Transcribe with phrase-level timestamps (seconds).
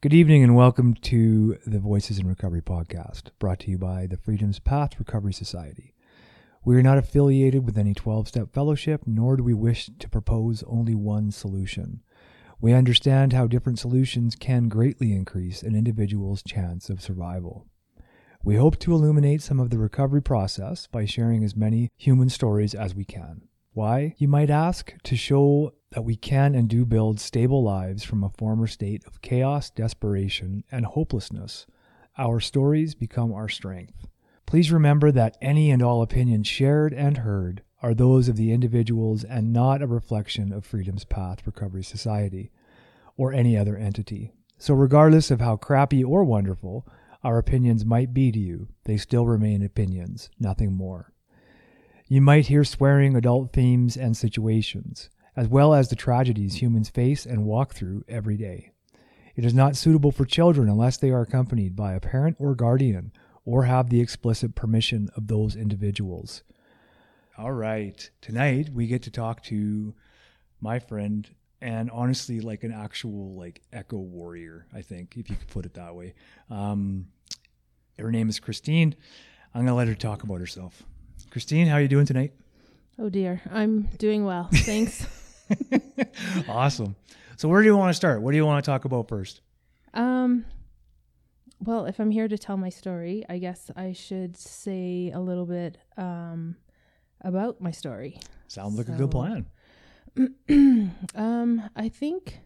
[0.00, 4.16] Good evening and welcome to the Voices in Recovery podcast, brought to you by the
[4.16, 5.92] Freedom's Path Recovery Society.
[6.64, 10.62] We are not affiliated with any 12 step fellowship, nor do we wish to propose
[10.68, 12.04] only one solution.
[12.60, 17.66] We understand how different solutions can greatly increase an individual's chance of survival.
[18.44, 22.72] We hope to illuminate some of the recovery process by sharing as many human stories
[22.72, 23.48] as we can.
[23.72, 24.94] Why, you might ask?
[25.02, 29.22] To show that we can and do build stable lives from a former state of
[29.22, 31.66] chaos, desperation, and hopelessness.
[32.18, 34.06] Our stories become our strength.
[34.44, 39.24] Please remember that any and all opinions shared and heard are those of the individuals
[39.24, 42.50] and not a reflection of Freedom's Path Recovery Society
[43.16, 44.32] or any other entity.
[44.58, 46.86] So, regardless of how crappy or wonderful
[47.22, 51.12] our opinions might be to you, they still remain opinions, nothing more.
[52.08, 57.24] You might hear swearing adult themes and situations as well as the tragedies humans face
[57.24, 58.72] and walk through every day.
[59.36, 63.12] It is not suitable for children unless they are accompanied by a parent or guardian
[63.44, 66.42] or have the explicit permission of those individuals.
[67.38, 68.10] All right.
[68.20, 69.94] Tonight we get to talk to
[70.60, 71.28] my friend
[71.60, 75.74] and honestly like an actual like echo warrior, I think, if you could put it
[75.74, 76.14] that way.
[76.50, 77.06] Um,
[77.96, 78.96] her name is Christine.
[79.54, 80.82] I'm going to let her talk about herself.
[81.30, 82.32] Christine, how are you doing tonight?
[82.98, 84.48] Oh dear, I'm doing well.
[84.52, 85.06] Thanks.
[86.48, 86.96] awesome.
[87.36, 88.22] So where do you want to start?
[88.22, 89.40] What do you want to talk about first?
[89.94, 90.44] Um
[91.60, 95.46] well, if I'm here to tell my story, I guess I should say a little
[95.46, 96.56] bit um
[97.20, 98.20] about my story.
[98.46, 99.46] Sounds like a good plan.
[101.14, 102.40] um I think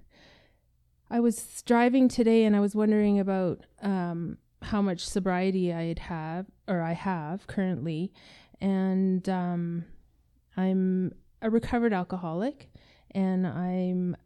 [1.11, 6.47] I was driving today and I was wondering about um how much sobriety I'd have
[6.69, 8.12] or I have currently
[8.61, 9.84] and um
[10.56, 12.69] I'm a recovered alcoholic
[13.12, 14.16] and I'm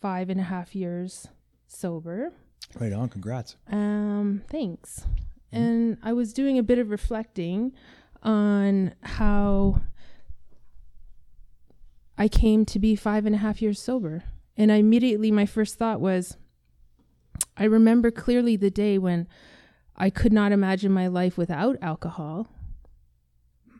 [0.00, 1.28] five and a half years
[1.66, 2.32] sober.
[2.78, 3.56] Right on, congrats.
[3.70, 5.06] Um, thanks.
[5.52, 5.64] Mm-hmm.
[5.64, 7.72] And I was doing a bit of reflecting
[8.22, 9.80] on how
[12.16, 14.24] I came to be five and a half years sober.
[14.56, 16.36] And I immediately, my first thought was,
[17.56, 19.28] I remember clearly the day when
[19.96, 22.48] I could not imagine my life without alcohol.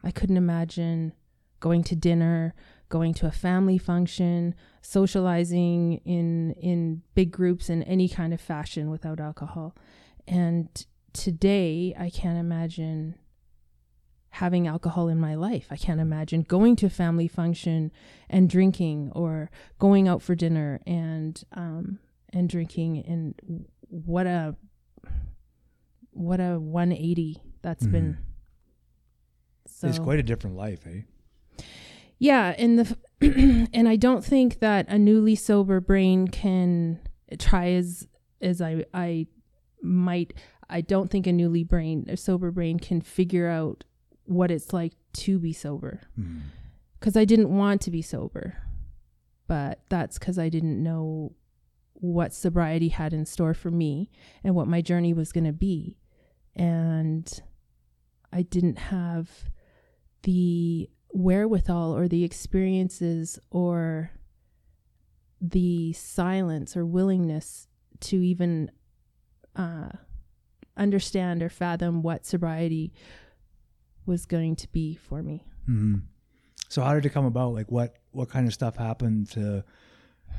[0.05, 1.13] I couldn't imagine
[1.61, 2.55] going to dinner,
[2.89, 8.91] going to a family function, socializing in in big groups in any kind of fashion
[8.91, 9.75] without alcohol.
[10.27, 10.69] And
[11.13, 13.17] today I can't imagine
[14.31, 15.67] having alcohol in my life.
[15.71, 17.91] I can't imagine going to a family function
[18.29, 21.99] and drinking or going out for dinner and um
[22.33, 24.55] and drinking and what a
[26.11, 27.93] what a 180 that's mm-hmm.
[27.93, 28.19] been
[29.79, 31.03] so, it's quite a different life, eh?
[32.19, 32.99] Yeah, and the
[33.73, 37.01] and I don't think that a newly sober brain can
[37.39, 38.07] try as
[38.41, 39.27] as I I
[39.83, 40.35] might
[40.69, 43.85] I don't think a newly brain a sober brain can figure out
[44.25, 46.03] what it's like to be sober.
[46.19, 46.43] Mm.
[47.01, 48.59] Cuz I didn't want to be sober.
[49.47, 51.33] But that's cuz I didn't know
[52.01, 54.11] what sobriety had in store for me
[54.45, 55.97] and what my journey was going to be.
[56.55, 57.41] And
[58.33, 59.51] I didn't have
[60.23, 64.11] the wherewithal or the experiences or
[65.41, 67.69] the silence or willingness
[68.01, 68.71] to even
[69.57, 69.89] uh,
[70.77, 72.93] understand or fathom what sobriety
[74.07, 75.45] was going to be for me.
[75.69, 75.97] Mm-hmm.
[76.69, 77.55] So how did it come about?
[77.55, 79.65] Like what what kind of stuff happened to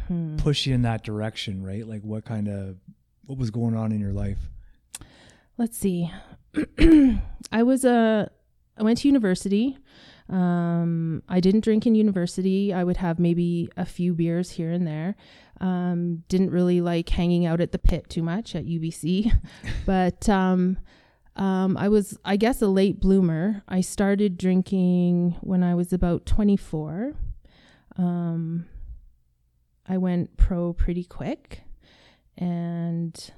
[0.07, 0.37] hmm.
[0.37, 1.63] push you in that direction?
[1.63, 1.87] Right?
[1.87, 2.77] Like what kind of
[3.25, 4.39] what was going on in your life?
[5.57, 6.11] Let's see.
[7.51, 8.31] I was a
[8.77, 9.77] I went to university.
[10.29, 12.71] Um, I didn't drink in university.
[12.73, 15.15] I would have maybe a few beers here and there.
[15.59, 19.31] Um, didn't really like hanging out at the pit too much at UBC,
[19.85, 20.77] but um,
[21.35, 23.63] um, I was, I guess, a late bloomer.
[23.67, 27.15] I started drinking when I was about 24.
[27.97, 28.65] Um,
[29.87, 31.61] I went pro pretty quick,
[32.37, 33.31] and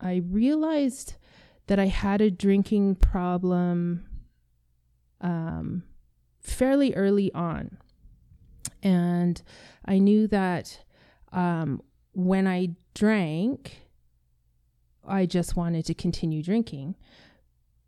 [0.00, 1.14] I realized
[1.66, 4.06] that I had a drinking problem
[5.20, 5.82] um,
[6.40, 7.78] fairly early on.
[8.82, 9.42] And
[9.84, 10.84] I knew that
[11.32, 11.82] um,
[12.12, 13.82] when I drank,
[15.06, 16.94] I just wanted to continue drinking.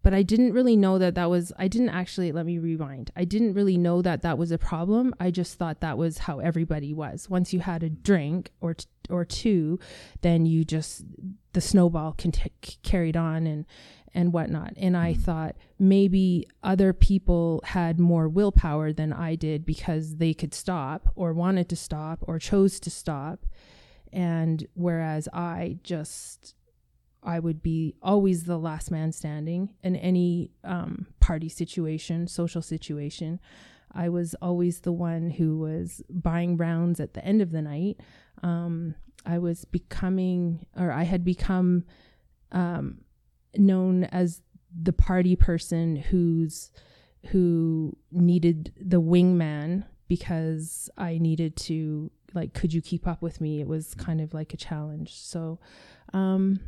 [0.03, 3.11] But I didn't really know that that was, I didn't actually, let me rewind.
[3.15, 5.15] I didn't really know that that was a problem.
[5.21, 7.29] I just thought that was how everybody was.
[7.29, 9.79] Once you had a drink or, t- or two,
[10.23, 11.05] then you just,
[11.53, 12.50] the snowball can t-
[12.83, 13.67] carried on and,
[14.15, 14.73] and whatnot.
[14.77, 15.23] And I mm-hmm.
[15.23, 21.33] thought maybe other people had more willpower than I did because they could stop or
[21.33, 23.47] wanted to stop or chose to stop.
[24.12, 26.55] And whereas I just,
[27.23, 33.39] I would be always the last man standing in any um, party situation, social situation.
[33.93, 38.01] I was always the one who was buying rounds at the end of the night.
[38.43, 38.95] Um,
[39.27, 41.85] I was becoming, or I had become
[42.53, 42.99] um,
[43.56, 44.43] known as
[44.82, 46.70] the party person who's
[47.26, 53.61] who needed the wingman because I needed to like could you keep up with me?
[53.61, 55.14] It was kind of like a challenge.
[55.14, 55.58] So
[56.12, 56.61] um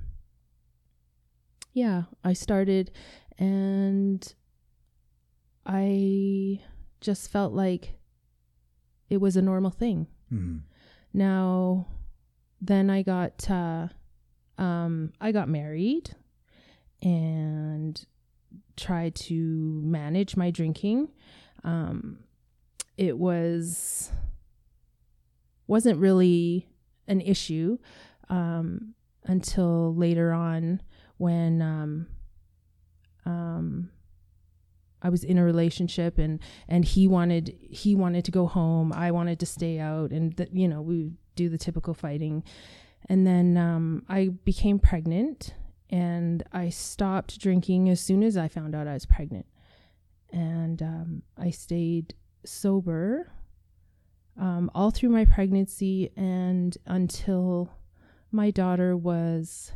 [1.72, 2.90] yeah I started
[3.38, 4.34] and
[5.64, 6.60] I
[7.00, 7.94] just felt like
[9.08, 10.06] it was a normal thing.
[10.32, 10.58] Mm-hmm.
[11.12, 11.86] now
[12.60, 13.88] then I got uh
[14.58, 16.14] um I got married
[17.02, 18.04] and
[18.76, 21.08] try to manage my drinking.
[21.64, 22.18] Um
[22.96, 24.10] it was
[25.66, 26.68] wasn't really
[27.08, 27.78] an issue
[28.28, 28.94] um
[29.24, 30.82] until later on
[31.16, 32.06] when um
[33.24, 33.90] um
[35.04, 36.38] I was in a relationship and
[36.68, 40.68] and he wanted he wanted to go home I wanted to stay out and you
[40.68, 42.44] know we do the typical fighting.
[43.08, 45.54] And then um, I became pregnant
[45.92, 49.46] and I stopped drinking as soon as I found out I was pregnant
[50.32, 53.30] and um, I stayed sober
[54.40, 57.70] um, all through my pregnancy and until
[58.32, 59.72] my daughter was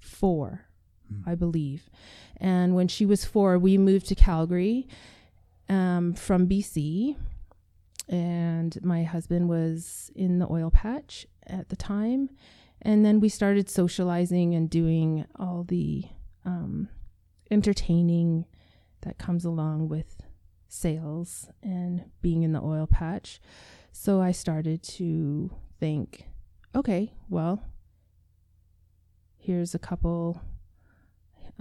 [0.00, 0.66] four
[1.12, 1.28] Hmm.
[1.28, 1.90] I believe.
[2.36, 4.88] And when she was four, we moved to Calgary
[5.68, 7.16] um, from BC.
[8.08, 12.30] And my husband was in the oil patch at the time.
[12.82, 16.04] And then we started socializing and doing all the
[16.44, 16.88] um,
[17.50, 18.44] entertaining
[19.02, 20.20] that comes along with
[20.68, 23.40] sales and being in the oil patch.
[23.92, 26.26] So I started to think,
[26.74, 27.62] okay, well,
[29.36, 30.40] here's a couple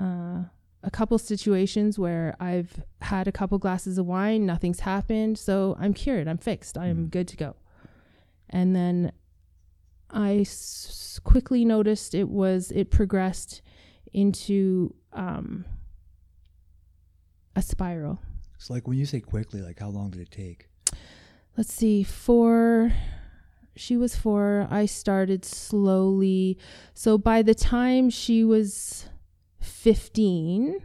[0.01, 0.43] uh,
[0.83, 5.93] a couple situations where I've had a couple glasses of wine, nothing's happened, so I'm
[5.93, 7.11] cured, I'm fixed, I'm Mm.
[7.11, 7.55] good to go.
[8.49, 9.11] And then
[10.11, 13.61] I s- quickly noticed it was it progressed
[14.13, 15.65] into um,
[17.55, 18.19] a spiral.
[18.57, 20.67] So, like when you say quickly, like how long did it take?
[21.57, 22.93] let's see four
[23.75, 26.57] she was four i started slowly
[26.93, 29.09] so by the time she was
[29.59, 30.79] 15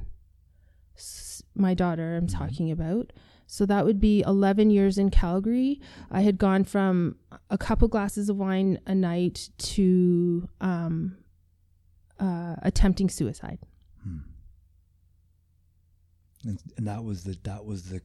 [0.96, 2.32] s- my daughter i'm Mhm.
[2.36, 3.12] talking about
[3.56, 5.80] so that would be 11 years in calgary
[6.10, 7.16] i had gone from
[7.50, 11.16] a couple glasses of wine a night to um,
[12.20, 13.58] uh, attempting suicide
[14.06, 14.18] Hmm.
[16.44, 18.00] And, and that was the that was the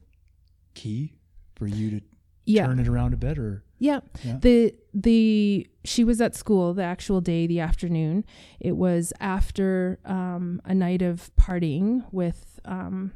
[0.74, 1.12] key
[1.54, 2.00] for you to
[2.44, 4.00] yeah turn it around a bit, or Yeah.
[4.24, 4.38] Yeah.
[4.40, 8.24] The the she was at school the actual day, the afternoon.
[8.58, 13.12] It was after um, a night of partying with um,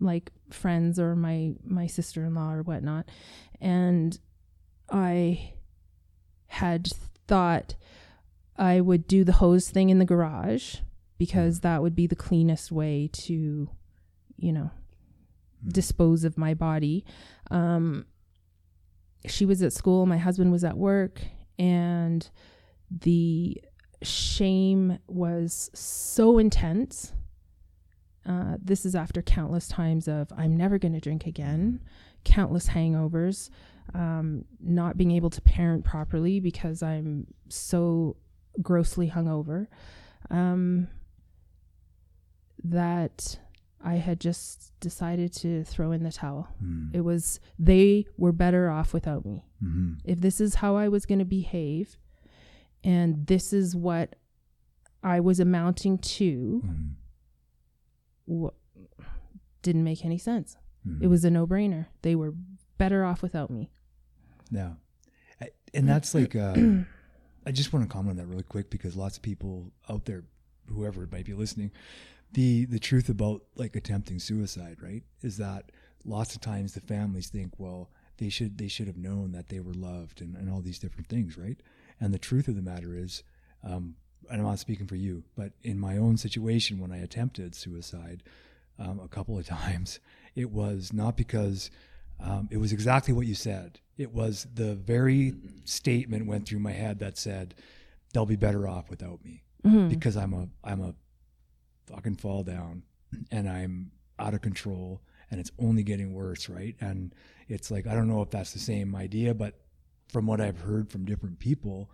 [0.00, 3.08] like friends or my my sister in law or whatnot,
[3.60, 4.18] and
[4.90, 5.54] I
[6.46, 6.88] had
[7.26, 7.74] thought
[8.56, 10.76] I would do the hose thing in the garage
[11.18, 13.68] because that would be the cleanest way to,
[14.36, 14.70] you know,
[15.62, 15.68] Hmm.
[15.70, 17.04] dispose of my body.
[17.50, 18.06] Um,
[19.26, 21.20] she was at school, my husband was at work,
[21.58, 22.28] and
[22.90, 23.60] the
[24.02, 27.12] shame was so intense.
[28.26, 31.80] Uh, this is after countless times of I'm never going to drink again,
[32.24, 33.48] countless hangovers,
[33.94, 38.16] um, not being able to parent properly because I'm so
[38.60, 39.66] grossly hungover.
[40.30, 40.88] Um,
[42.64, 43.38] that
[43.80, 46.48] I had just decided to throw in the towel.
[46.58, 46.88] Hmm.
[46.92, 49.44] It was they were better off without me.
[49.62, 49.98] Mhm.
[50.04, 51.96] If this is how I was going to behave
[52.82, 54.16] and this is what
[55.02, 56.90] I was amounting to, Mhm.
[58.28, 59.02] Wh-
[59.62, 60.56] didn't make any sense.
[60.86, 61.02] Mhm.
[61.02, 61.86] It was a no-brainer.
[62.02, 62.34] They were
[62.78, 63.70] better off without me.
[64.50, 64.74] Yeah.
[65.40, 66.54] I- And that's like, uh,
[67.46, 70.24] I just want to comment on that really quick because lots of people out there,
[70.66, 71.70] whoever might be listening,
[72.32, 75.72] the the truth about like attempting suicide, right, is that
[76.04, 79.60] lots of times the families think, well, they should they should have known that they
[79.60, 81.58] were loved and, and all these different things, right?
[82.00, 83.22] And the truth of the matter is,
[83.64, 83.96] um,
[84.30, 88.22] I'm not speaking for you, but in my own situation when I attempted suicide
[88.78, 90.00] um, a couple of times,
[90.34, 91.70] it was not because
[92.20, 93.80] um, it was exactly what you said.
[93.96, 97.54] It was the very statement went through my head that said,
[98.12, 99.88] "They'll be better off without me Mhm.
[99.88, 100.94] because I'm a I'm a
[101.86, 102.82] fucking fall down
[103.30, 106.76] and I'm out of control and it's only getting worse, right?
[106.80, 107.14] And
[107.48, 109.54] it's like I don't know if that's the same idea, but
[110.08, 111.90] from what I've heard from different people,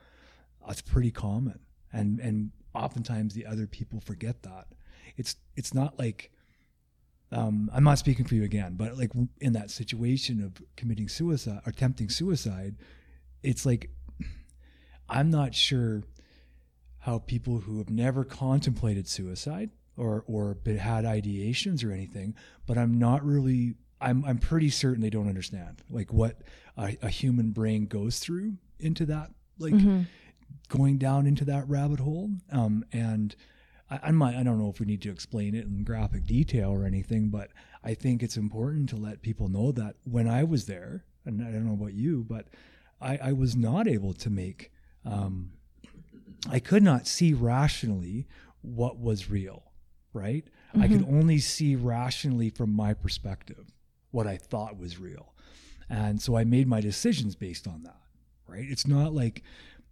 [0.67, 1.59] that's pretty common.
[1.95, 4.67] And and oftentimes the other people forget that.
[5.17, 6.33] It's it's not like
[7.33, 9.11] um, I'm not speaking for you again, but like
[9.41, 12.77] in that situation of committing suicide or attempting suicide,
[13.43, 13.91] it's like
[15.09, 16.03] I'm not sure
[16.99, 22.35] how people who have never contemplated suicide or or had ideations or anything,
[22.67, 26.43] but I'm not really I'm I'm pretty certain they don't understand like what
[26.77, 30.03] a, a human brain goes through into that like mm-hmm.
[30.69, 32.31] Going down into that rabbit hole.
[32.51, 33.35] Um, and
[33.91, 36.71] I, I might I don't know if we need to explain it in graphic detail
[36.71, 37.51] or anything, but
[37.83, 41.51] I think it's important to let people know that when I was there, and I
[41.51, 42.49] don't know about you, but
[43.01, 44.71] I, I was not able to make
[45.05, 45.53] um,
[46.51, 48.27] I could not see rationally
[48.61, 49.63] what was real,
[50.13, 50.45] right?
[50.45, 50.83] Mm-hmm.
[50.83, 51.19] I could mm-hmm.
[51.19, 53.67] only see rationally from my perspective
[54.11, 55.35] what I thought was real.
[55.89, 58.01] And so I made my decisions based on that,
[58.47, 58.65] right?
[58.67, 59.43] It's not like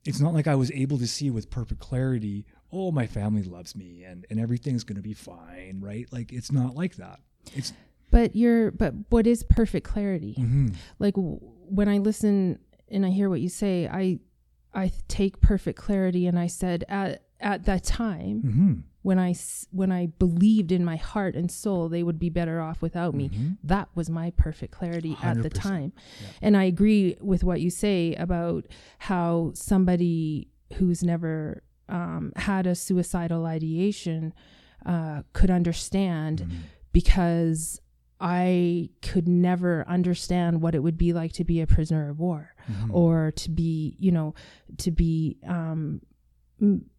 [0.04, 3.76] it's not like I was able to see with perfect clarity, oh, my family loves
[3.76, 6.06] me and and everything's going to be fine, right?
[6.10, 7.20] Like it's not like that.
[7.54, 7.72] It's
[8.10, 10.36] but you're but what is perfect clarity?
[10.38, 10.68] Mm-hmm.
[10.98, 14.18] Like w- when I listen and I hear what you say, I
[14.74, 18.72] I take perfect clarity and I said at at that time mm-hmm.
[19.02, 19.34] when I
[19.70, 23.28] when I believed in my heart and soul they would be better off without me.
[23.28, 23.48] Mm-hmm.
[23.64, 25.24] That was my perfect clarity 100%.
[25.24, 25.92] at the time.
[26.20, 26.28] Yeah.
[26.42, 28.66] And I agree with what you say about
[28.98, 34.32] how somebody who's never um, had a suicidal ideation
[34.86, 36.58] uh, could understand mm-hmm.
[36.92, 37.80] because
[38.20, 42.54] I could never understand what it would be like to be a prisoner of war
[42.70, 42.94] mm-hmm.
[42.94, 44.34] or to be, you know,
[44.78, 46.00] to be um,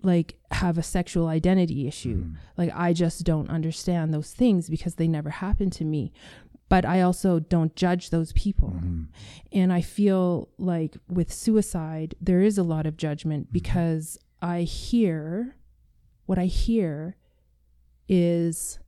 [0.01, 2.25] like have a sexual identity issue.
[2.25, 2.35] Mm.
[2.57, 6.11] Like I just don't understand those things because they never happened to me.
[6.69, 8.69] But I also don't judge those people.
[8.69, 9.03] Mm-hmm.
[9.51, 13.53] And I feel like with suicide there is a lot of judgment mm-hmm.
[13.53, 15.55] because I hear
[16.25, 17.15] what I hear
[18.09, 18.79] is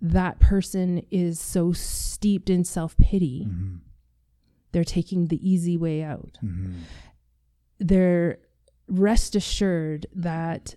[0.00, 3.46] that person is so steeped in self pity.
[3.48, 3.76] Mm-hmm.
[4.72, 6.38] They're taking the easy way out.
[7.78, 8.38] They're
[8.92, 10.76] rest assured that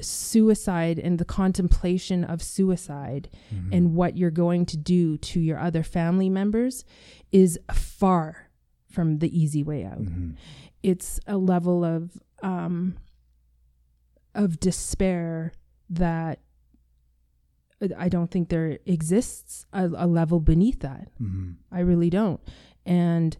[0.00, 3.72] suicide and the contemplation of suicide mm-hmm.
[3.72, 6.84] and what you're going to do to your other family members
[7.32, 8.50] is far
[8.90, 10.02] from the easy way out.
[10.02, 10.32] Mm-hmm.
[10.82, 12.96] It's a level of um,
[14.34, 15.52] of despair
[15.90, 16.40] that
[17.98, 21.08] I don't think there exists a, a level beneath that.
[21.20, 21.52] Mm-hmm.
[21.72, 22.40] I really don't.
[22.84, 23.36] And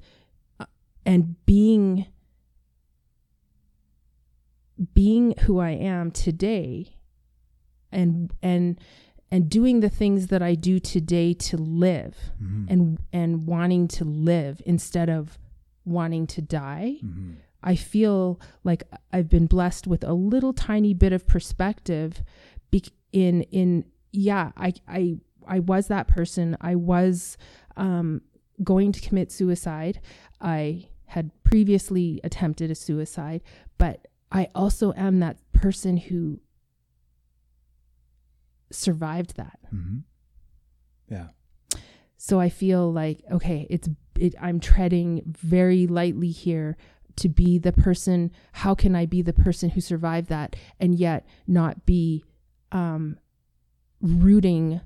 [0.58, 0.66] uh,
[1.04, 2.06] and being
[4.96, 6.96] being who I am today
[7.92, 8.80] and and
[9.30, 12.64] and doing the things that I do today to live mm-hmm.
[12.70, 15.38] and and wanting to live instead of
[15.84, 16.96] wanting to die.
[17.04, 17.32] Mm-hmm.
[17.62, 22.22] I feel like I've been blessed with a little tiny bit of perspective
[22.70, 26.56] be- in in yeah, I I I was that person.
[26.62, 27.36] I was
[27.76, 28.22] um,
[28.64, 30.00] going to commit suicide.
[30.40, 33.42] I had previously attempted a suicide,
[33.76, 36.40] but I also am that person who
[38.70, 39.58] survived that.
[39.74, 39.98] Mm-hmm.
[41.08, 41.28] Yeah.
[42.16, 43.88] So I feel like okay, it's
[44.18, 46.76] it, I'm treading very lightly here
[47.16, 48.30] to be the person.
[48.52, 52.24] How can I be the person who survived that and yet not be
[52.72, 53.18] um,
[54.00, 54.80] rooting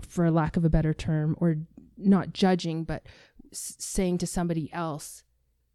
[0.00, 1.56] for lack of a better term or
[1.96, 3.02] not judging but
[3.52, 5.22] s- saying to somebody else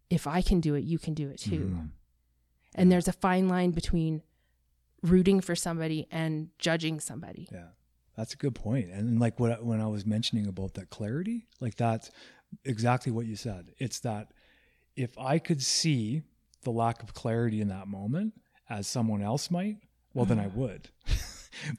[0.10, 1.86] if i can do it you can do it too mm-hmm.
[2.76, 4.22] And there's a fine line between
[5.02, 7.48] rooting for somebody and judging somebody.
[7.52, 7.70] Yeah
[8.16, 8.90] that's a good point.
[8.90, 12.12] and like what when i was mentioning about that clarity like that's
[12.64, 13.72] exactly what you said.
[13.80, 14.32] It's that
[14.96, 16.24] if i could see
[16.64, 18.34] the lack of clarity in that moment
[18.70, 19.78] as someone else might
[20.14, 20.56] well then i ah.
[20.56, 20.90] would.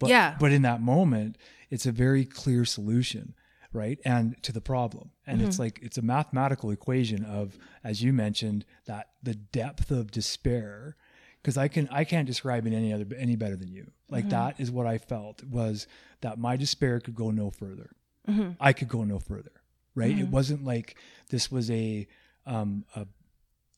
[0.01, 0.37] But yeah.
[0.41, 1.37] but in that moment,
[1.69, 3.35] it's a very clear solution,
[3.77, 4.01] right?
[4.05, 5.11] And to the problem.
[5.27, 5.49] And mm-hmm.
[5.49, 10.97] it's like it's a mathematical equation of, as you mentioned, that the depth of despair.
[11.43, 13.93] Because I can I can't describe it any other any better than you.
[14.11, 14.31] Like mm-hmm.
[14.31, 15.87] that is what I felt was
[16.23, 17.91] that my despair could go no further.
[18.29, 18.53] Mm-hmm.
[18.59, 19.53] I could go no further.
[19.95, 20.11] Right.
[20.11, 20.33] It mm-hmm.
[20.33, 20.97] wasn't like
[21.31, 22.09] this was a
[22.47, 23.07] um a,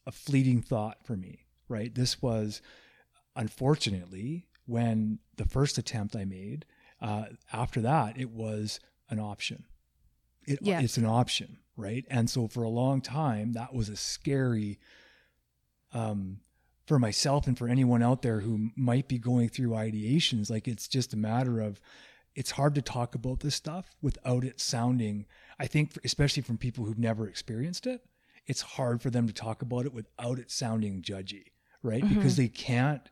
[0.07, 1.45] a fleeting thought for me.
[1.69, 1.95] Right.
[1.95, 2.63] This was
[3.37, 6.65] unfortunately when the first attempt I made,
[7.01, 9.65] uh, after that, it was an option.
[10.49, 10.81] It, yeah.
[10.81, 12.05] It's an option, right?
[12.09, 14.79] And so for a long time, that was a scary,
[15.93, 16.41] um,
[16.87, 20.51] for myself and for anyone out there who might be going through ideations.
[20.51, 21.81] Like it's just a matter of,
[22.35, 25.27] it's hard to talk about this stuff without it sounding,
[25.59, 28.01] I think, especially from people who've never experienced it,
[28.47, 31.45] it's hard for them to talk about it without it sounding judgy,
[31.83, 32.03] right?
[32.03, 32.15] Mm-hmm.
[32.15, 33.03] Because they can't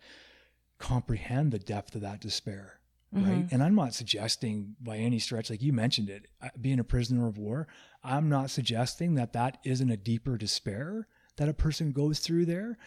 [0.78, 2.80] comprehend the depth of that despair,
[3.16, 3.30] mm-hmm.
[3.30, 3.48] right?
[3.50, 7.26] And I'm not suggesting by any stretch, like you mentioned it, uh, being a prisoner
[7.26, 7.66] of war,
[8.04, 12.78] I'm not suggesting that that isn't a deeper despair that a person goes through there,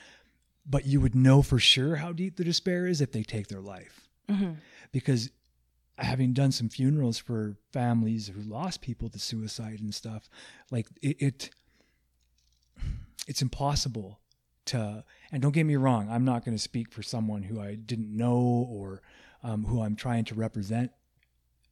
[0.65, 3.61] but you would know for sure how deep the despair is if they take their
[3.61, 4.07] life.
[4.29, 4.53] Mm-hmm.
[4.91, 5.29] Because
[5.97, 10.29] having done some funerals for families who lost people to suicide and stuff,
[10.71, 11.49] like it, it
[13.27, 14.19] it's impossible
[14.65, 15.03] to.
[15.31, 18.15] And don't get me wrong, I'm not going to speak for someone who I didn't
[18.15, 19.01] know or
[19.43, 20.91] um, who I'm trying to represent,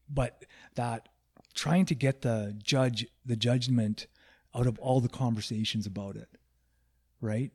[0.09, 0.45] but
[0.75, 1.09] that
[1.53, 4.07] trying to get the judge the judgment
[4.55, 6.29] out of all the conversations about it,
[7.21, 7.51] right?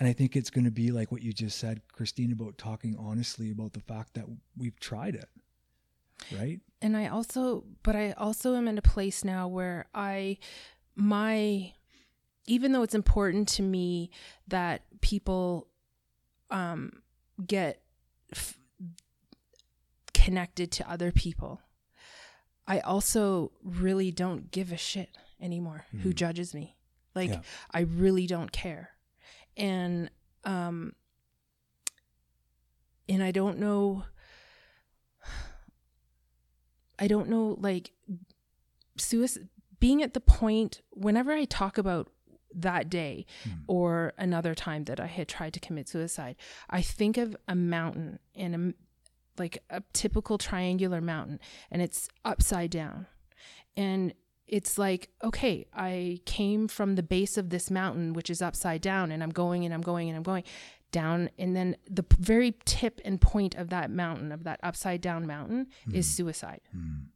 [0.00, 2.96] And I think it's going to be like what you just said, Christine, about talking
[2.98, 4.26] honestly about the fact that
[4.56, 5.28] we've tried it
[6.36, 10.36] right and i also but i also am in a place now where i
[10.96, 11.72] my
[12.46, 14.10] even though it's important to me
[14.48, 15.68] that people
[16.50, 16.90] um
[17.46, 17.80] get
[18.32, 18.58] f-
[20.24, 21.60] connected to other people
[22.66, 25.10] i also really don't give a shit
[25.40, 26.00] anymore mm.
[26.00, 26.76] who judges me
[27.14, 27.40] like yeah.
[27.70, 28.90] i really don't care
[29.56, 30.10] and
[30.44, 30.92] um
[33.08, 34.04] and i don't know
[36.98, 37.92] I don't know, like,
[38.96, 39.48] suicide,
[39.78, 42.08] being at the point, whenever I talk about
[42.54, 43.58] that day mm.
[43.68, 46.36] or another time that I had tried to commit suicide,
[46.68, 48.74] I think of a mountain and a,
[49.38, 51.40] like a typical triangular mountain
[51.70, 53.06] and it's upside down.
[53.76, 54.12] And
[54.48, 59.12] it's like, okay, I came from the base of this mountain, which is upside down,
[59.12, 60.44] and I'm going and I'm going and I'm going
[60.90, 61.28] down.
[61.38, 65.66] And then the very tip and point of that mountain, of that upside down mountain,
[65.86, 65.94] mm.
[65.94, 66.62] is suicide.
[66.74, 67.06] Mm.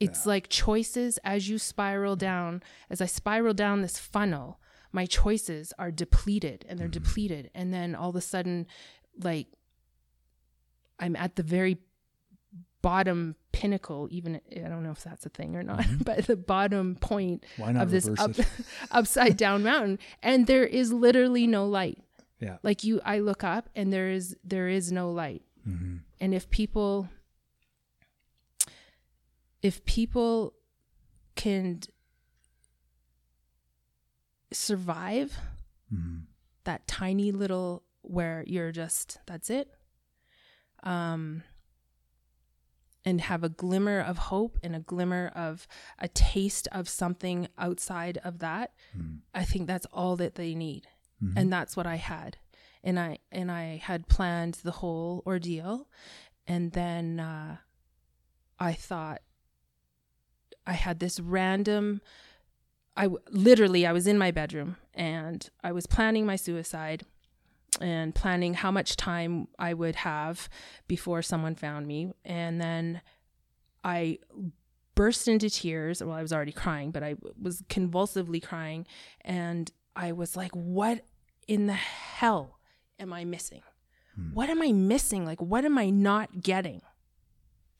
[0.00, 0.30] It's yeah.
[0.30, 4.58] like choices as you spiral down, as I spiral down this funnel,
[4.90, 6.92] my choices are depleted and they're mm.
[6.92, 7.50] depleted.
[7.54, 8.66] And then all of a sudden,
[9.22, 9.48] like,
[10.98, 11.78] I'm at the very
[12.80, 15.96] bottom pinnacle even i don't know if that's a thing or not mm-hmm.
[16.04, 18.30] but the bottom point of this up,
[18.92, 21.98] upside down mountain and there is literally no light
[22.40, 22.58] yeah.
[22.62, 25.42] Like you I look up and there is there is no light.
[25.68, 25.96] Mm-hmm.
[26.20, 27.08] And if people
[29.62, 30.54] if people
[31.34, 31.80] can
[34.52, 35.36] survive
[35.92, 36.20] mm-hmm.
[36.64, 39.68] that tiny little where you're just that's it
[40.82, 41.42] um
[43.04, 45.66] and have a glimmer of hope and a glimmer of
[45.98, 49.16] a taste of something outside of that mm-hmm.
[49.34, 50.88] i think that's all that they need
[51.22, 51.38] Mm-hmm.
[51.38, 52.36] And that's what I had.
[52.84, 55.88] And I and I had planned the whole ordeal.
[56.46, 57.56] And then uh,
[58.58, 59.20] I thought
[60.66, 62.00] I had this random
[62.96, 67.04] I literally I was in my bedroom and I was planning my suicide
[67.80, 70.48] and planning how much time I would have
[70.88, 73.02] before someone found me and then
[73.84, 74.18] I
[74.94, 78.86] burst into tears well I was already crying but I was convulsively crying
[79.20, 81.04] and I was like, what
[81.48, 82.60] in the hell
[83.00, 83.62] am I missing?
[84.14, 84.32] Hmm.
[84.32, 85.26] What am I missing?
[85.26, 86.82] Like, what am I not getting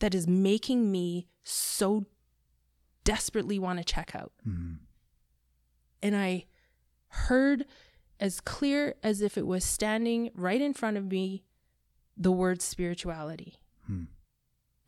[0.00, 2.06] that is making me so
[3.04, 4.32] desperately want to check out?
[4.42, 4.74] Hmm.
[6.02, 6.46] And I
[7.06, 7.66] heard
[8.20, 11.44] as clear as if it was standing right in front of me
[12.16, 13.56] the word spirituality.
[13.86, 14.04] Hmm.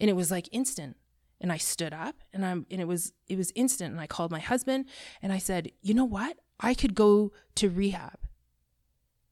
[0.01, 0.97] And it was like instant
[1.41, 4.31] and I stood up and I'm and it was it was instant and I called
[4.31, 4.87] my husband
[5.23, 6.39] and I said, "You know what?
[6.59, 8.19] I could go to rehab.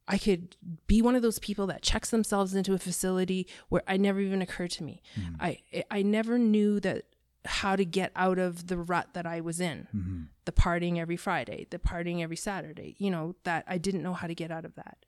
[0.07, 0.57] I could
[0.87, 4.41] be one of those people that checks themselves into a facility where I never even
[4.41, 5.03] occurred to me.
[5.19, 5.35] Mm-hmm.
[5.41, 5.59] I
[5.91, 7.05] I never knew that
[7.45, 9.87] how to get out of the rut that I was in.
[9.95, 10.23] Mm-hmm.
[10.49, 14.27] The partying every Friday, the partying every Saturday, you know, that I didn't know how
[14.27, 15.05] to get out of that.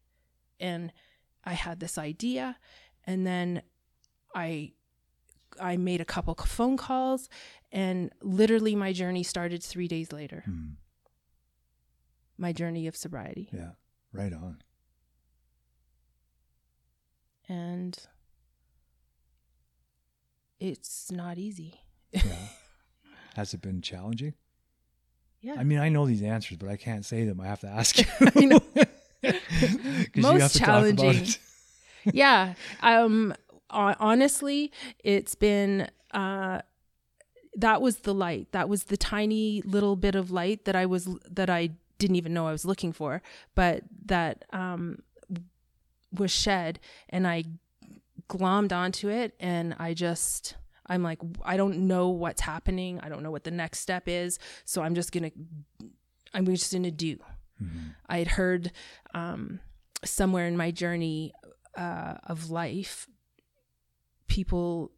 [0.58, 0.92] And
[1.44, 2.58] I had this idea
[3.04, 3.62] and then
[4.34, 4.72] I
[5.58, 7.28] I made a couple phone calls
[7.72, 10.44] and literally my journey started 3 days later.
[10.46, 10.74] Mm-hmm
[12.40, 13.50] my journey of sobriety.
[13.52, 13.72] Yeah,
[14.12, 14.62] right on.
[17.48, 17.96] And
[20.58, 21.80] it's not easy.
[22.12, 22.22] yeah.
[23.36, 24.34] Has it been challenging?
[25.40, 25.54] Yeah.
[25.58, 27.40] I mean, I know these answers, but I can't say them.
[27.40, 27.98] I have to ask
[28.36, 28.60] you.
[30.16, 31.26] Most challenging.
[32.12, 32.54] yeah.
[32.80, 33.34] Um
[33.70, 34.72] honestly,
[35.02, 36.60] it's been uh
[37.56, 38.48] that was the light.
[38.52, 42.34] That was the tiny little bit of light that I was that I didn't even
[42.34, 43.22] know I was looking for,
[43.54, 45.02] but that um,
[46.12, 47.44] was shed and I
[48.28, 50.56] glommed onto it and I just
[50.90, 53.00] I'm like I don't know what's happening.
[53.02, 55.86] I don't know what the next step is, so I'm just going to
[56.34, 57.18] I'm just going to do.
[58.08, 58.72] I had heard
[59.12, 59.60] um,
[60.04, 61.32] somewhere in my journey
[61.76, 63.06] uh, of life,
[64.28, 64.92] people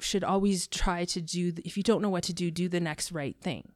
[0.00, 3.12] should always try to do, if you don't know what to do, do the next
[3.12, 3.72] right thing.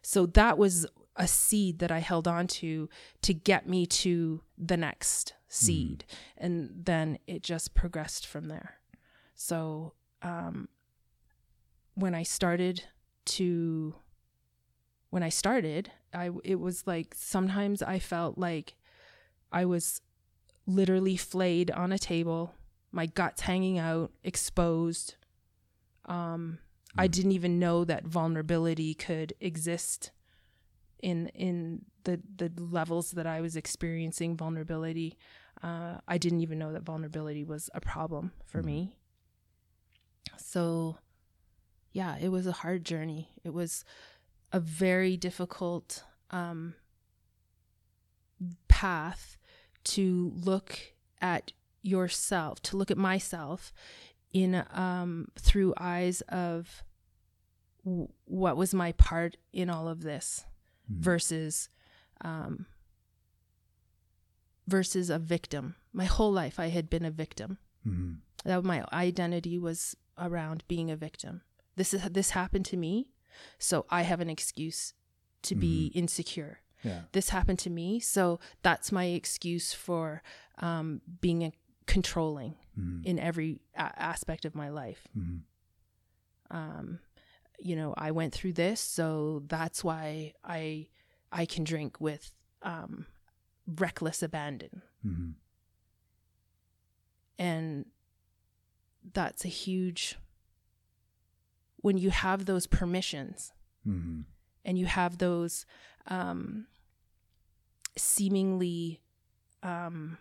[0.00, 2.88] So that was a seed that I held on to
[3.22, 6.04] to get me to the next seed.
[6.36, 8.76] And then it just progressed from there.
[9.34, 10.68] So um,
[11.94, 12.84] when I started
[13.26, 13.94] to,
[15.10, 18.74] when I started, I it was like sometimes I felt like
[19.52, 20.00] I was
[20.66, 22.54] literally flayed on a table,
[22.92, 25.16] my guts hanging out, exposed.
[26.06, 26.58] Um,
[26.96, 30.10] I didn't even know that vulnerability could exist
[31.02, 35.16] in in the the levels that I was experiencing vulnerability.
[35.62, 38.98] Uh, I didn't even know that vulnerability was a problem for me.
[40.36, 40.98] So,
[41.94, 43.30] yeah, it was a hard journey.
[43.44, 43.84] It was
[44.52, 46.74] a very difficult um,
[48.68, 49.36] path
[49.84, 50.78] to look
[51.20, 51.52] at
[51.82, 53.72] yourself, to look at myself
[54.32, 56.82] in um, through eyes of
[57.84, 60.44] w- what was my part in all of this
[60.88, 61.68] versus
[62.22, 62.66] um,
[64.66, 65.76] versus a victim.
[65.92, 67.58] My whole life, I had been a victim.
[67.86, 68.18] Mhm.
[68.44, 71.42] That my identity was around being a victim.
[71.76, 73.10] This is this happened to me,
[73.58, 74.94] so I have an excuse
[75.42, 76.60] to be insecure.
[76.82, 77.02] Yeah.
[77.12, 80.22] This happened to me, so that's my excuse for
[80.58, 81.52] um, being a
[81.86, 83.04] controlling Mhm.
[83.04, 85.08] in every a- aspect of my life.
[85.16, 85.40] Mhm.
[86.50, 86.98] Um,
[87.58, 90.88] you know, I went through this, so that's why I
[91.32, 92.32] I can drink with
[92.62, 93.06] um,
[93.66, 95.34] reckless abandon, Mhm.
[97.38, 97.86] and
[99.12, 100.16] that's a huge.
[101.84, 103.52] When you have those permissions
[103.86, 104.24] Mhm.
[104.64, 105.66] and you have those
[106.06, 106.66] um,
[107.96, 109.02] seemingly
[109.62, 110.16] um,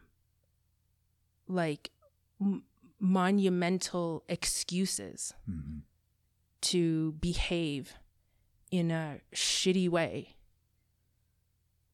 [1.47, 1.91] like
[2.41, 2.63] m-
[2.99, 5.83] monumental excuses Mhm.
[6.61, 7.95] to behave
[8.69, 10.35] in a shitty way.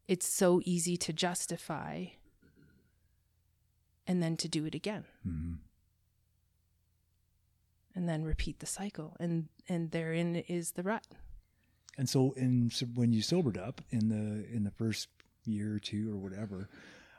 [0.07, 2.07] It's so easy to justify
[4.07, 5.59] and then to do it again Mhm.
[7.99, 11.05] And then repeat the cycle and and therein is the rut.
[11.97, 15.09] And so, in so when you sobered up in the in the first
[15.43, 16.69] year or two or whatever,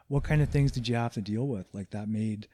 [0.08, 1.66] what kind of things did you have to deal with?
[1.74, 2.48] Like that made,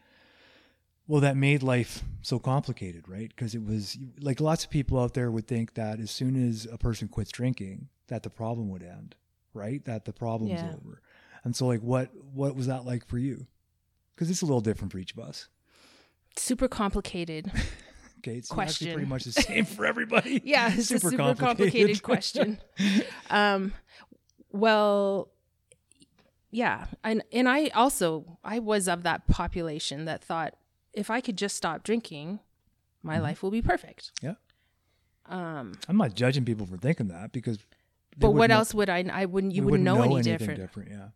[1.07, 3.29] well, that made life so complicated, right?
[3.29, 6.67] Because it was like lots of people out there would think that as soon as
[6.71, 9.15] a person quits drinking, that the problem would end,
[9.55, 9.85] right?
[9.85, 10.75] That the problem's Yeah.
[10.75, 11.01] over.
[11.45, 13.47] And so, like, what what was that like for you?
[14.17, 15.49] Because it's a little different for each of us.
[16.37, 17.53] Super complicated.
[18.19, 18.89] Okay, it's Question.
[18.89, 20.41] actually pretty much the same for everybody.
[20.45, 22.59] yeah, it's a super complicated question.
[23.31, 23.73] Um,
[24.53, 25.31] well,
[26.51, 30.55] yeah, and and I also I was of that population that thought
[30.93, 32.41] if I could just stop drinking,
[33.03, 34.13] my life will be perfect.
[34.23, 34.35] Yeah.
[35.27, 37.59] Um, I'm not judging people for thinking that because.
[38.17, 39.05] but what know- else would I?
[39.13, 39.55] I wouldn't.
[39.55, 40.61] You we wouldn't, know, any anything different.
[40.61, 40.91] different.
[40.91, 41.09] Yeah.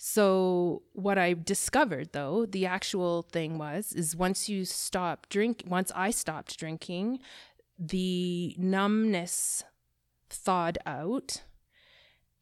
[0.00, 5.90] So what I discovered though, the actual thing was is once you stop drink once
[5.94, 7.18] I stopped drinking,
[7.78, 9.64] the numbness
[10.30, 11.42] thawed out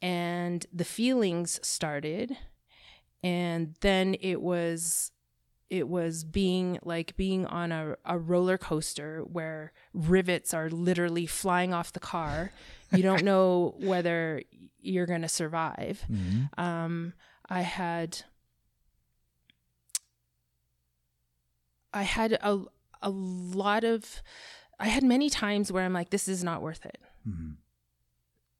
[0.03, 2.37] and the feelings started
[3.23, 5.11] and then it was
[5.69, 11.75] it was being like being on a, a roller coaster where rivets are literally flying
[11.75, 12.53] off the car.
[12.92, 14.42] You don't know whether
[14.79, 16.57] you're going to survive Mhm.
[16.57, 17.14] um,
[17.48, 18.22] I had
[21.92, 22.64] I had a
[23.02, 24.22] a lot of
[24.78, 26.98] I had many times where I'm like, this is not worth it.
[27.26, 27.56] Mhm.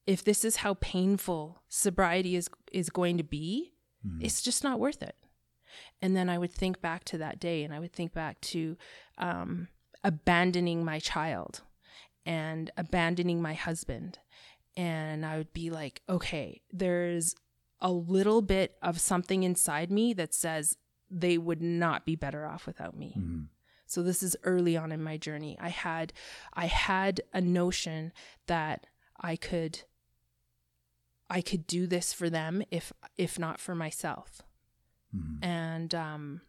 [0.07, 3.75] If this is how painful sobriety is is going to be,
[4.07, 4.23] Mhm.
[4.25, 5.17] it's just not worth it.
[6.01, 8.77] And then I would think back to that day, and I would think back to
[9.19, 9.69] um,
[10.05, 11.63] abandoning my child
[12.25, 14.19] and abandoning my husband,
[14.77, 17.35] and I would be like, okay, there's
[17.81, 20.77] a little bit of something inside me that says
[21.11, 23.15] they would not be better off without me.
[23.19, 23.49] Mhm.
[23.87, 25.57] So this is early on in my journey.
[25.61, 26.13] I had
[26.53, 28.13] I had a notion
[28.47, 28.87] that
[29.21, 29.83] I could
[31.29, 34.43] I could do this for them if if not for myself.
[35.15, 35.39] Mhm.
[35.45, 36.41] And um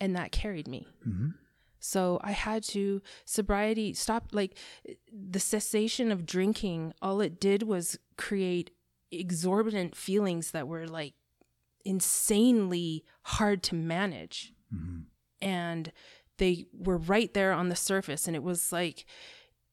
[0.00, 0.88] and that carried me.
[1.06, 1.34] Mhm.
[1.78, 4.56] So I had to sobriety stop like
[5.12, 8.70] the cessation of drinking all it did was create
[9.10, 11.14] exorbitant feelings that were like
[11.84, 15.06] insanely hard to manage Mhm.
[15.40, 15.92] and
[16.36, 19.04] they were right there on the surface and it was like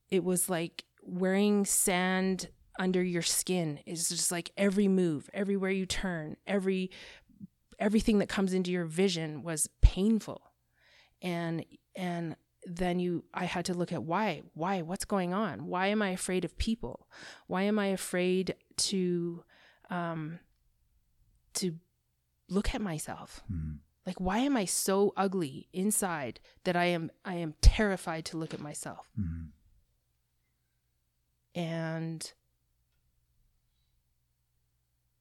[0.09, 5.85] it was like wearing sand under your skin is just like every move, everywhere you
[5.85, 6.89] turn, every
[7.79, 10.41] everything that comes into your vision was painful.
[11.21, 15.65] And and then you I had to look at why, why, what's going on?
[15.67, 17.07] Why am I afraid of people?
[17.47, 19.43] Why am I afraid to
[19.89, 20.39] um
[21.55, 21.75] to
[22.49, 23.41] look at myself?
[23.51, 23.79] Mm.
[24.05, 28.53] Like why am I so ugly inside that I am I am terrified to look
[28.53, 29.09] at myself?
[29.19, 29.47] Mm.
[31.55, 32.31] And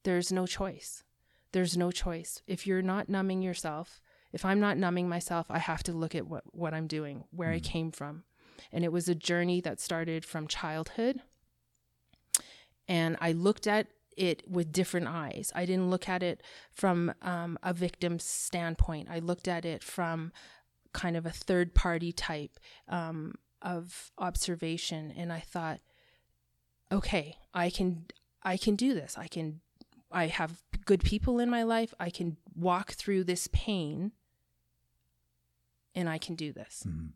[0.03, 1.03] there's no choice.
[1.51, 2.41] There's no choice.
[2.47, 6.27] If you're not numbing yourself, if I'm not numbing myself, I have to look at
[6.27, 7.63] what, what I'm doing, where I Mm.
[7.63, 8.23] came from.
[8.71, 11.21] And it was a journey that started from childhood.
[12.87, 15.51] And I looked at it with different eyes.
[15.55, 19.09] I didn't look at it from um, a victim's standpoint.
[19.11, 20.31] I looked at it from
[20.93, 25.13] kind of a third party type um, of observation.
[25.15, 25.79] And I thought,
[26.91, 28.05] okay, I can,
[28.41, 29.15] I can do this.
[29.17, 29.61] I can
[30.11, 31.93] I have good people in my life.
[31.99, 34.11] I can walk through this pain
[35.93, 36.83] and I can do this.
[36.87, 37.09] Mm.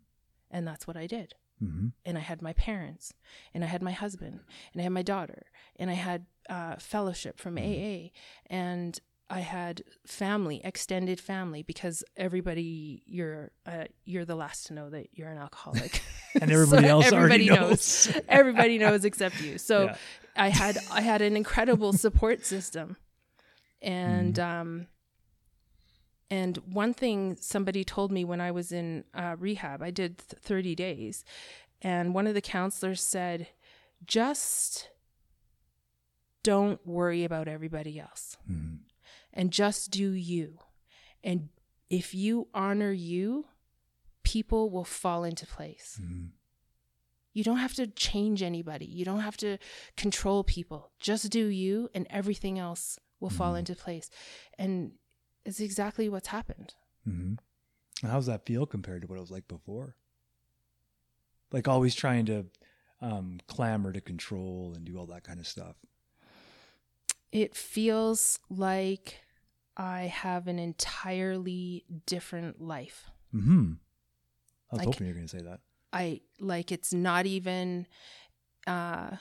[0.50, 1.36] And that's what I did.
[1.64, 1.88] Mm-hmm.
[2.06, 3.14] And I had my parents,
[3.54, 4.40] and I had my husband,
[4.74, 5.46] and I had my daughter,
[5.78, 8.10] and I had uh, fellowship from AA,
[8.48, 14.90] and I had family, extended family, because everybody you're uh, you're the last to know
[14.90, 16.02] that you're an alcoholic,
[16.42, 18.08] And everybody else everybody already knows.
[18.08, 18.22] knows.
[18.28, 19.58] everybody knows except you.
[19.58, 19.96] So Yeah.
[20.36, 22.98] I had I had an incredible support system,
[23.82, 24.62] and Mm-hmm.
[24.62, 24.88] um,
[26.32, 30.42] and one thing somebody told me when I was in uh, rehab, I did th-
[30.42, 31.24] thirty days,
[31.82, 33.48] and one of the counselors said,
[34.06, 34.90] just
[36.44, 38.80] don't worry about everybody else, Mm.
[39.34, 40.58] and just do you,
[41.24, 41.50] and
[41.90, 43.46] if you honor you,
[44.24, 46.00] people will fall into place.
[46.02, 46.30] Mm.
[47.34, 48.86] You don't have to change anybody.
[48.86, 49.58] You don't have to
[49.98, 50.92] control people.
[51.00, 53.60] Just do you, and everything else will fall Mhm.
[53.60, 54.10] into place.
[54.58, 54.94] And
[55.46, 56.74] it's exactly what's happened.
[57.08, 58.08] Mm-hmm.
[58.08, 59.96] How does that feel compared to what it was like before?
[61.52, 62.46] Like always trying to
[63.02, 65.76] um, clamor to control and do all that kind of stuff.
[67.32, 69.20] It feels like
[69.78, 73.10] I have an entirely different life.
[73.34, 73.74] Mm-hmm.
[74.72, 75.60] I was Like- hoping you were going to say that.
[75.94, 77.86] I like it's not even
[78.66, 79.18] uh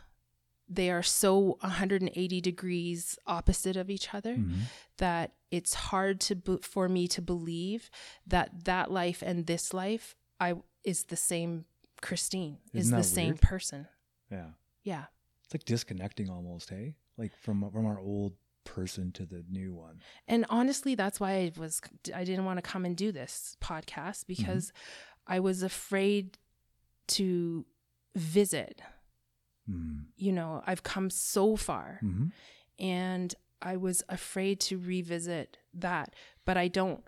[0.73, 4.63] they are so 180 degrees opposite of each other Mhm.
[4.99, 7.91] that it's hard to be- for me to believe
[8.27, 10.55] that that life and this life I
[10.85, 11.65] is the same
[12.01, 13.89] Christine is Isn't the that same person.
[14.31, 14.53] Yeah.
[14.85, 15.07] Yeah.
[15.45, 16.97] It's like disconnecting almost, hey?
[17.19, 20.01] Like from from our old person to the new one.
[20.29, 21.81] And honestly, that's why I was
[22.15, 24.73] I didn't want to come and do this podcast because
[25.27, 26.39] I was afraid
[27.09, 27.67] to
[28.15, 28.81] visit.
[29.69, 30.05] Mm.
[30.17, 32.27] You know, I've come so far Mm-hmm.
[32.79, 37.05] and I was afraid to revisit that, but I don't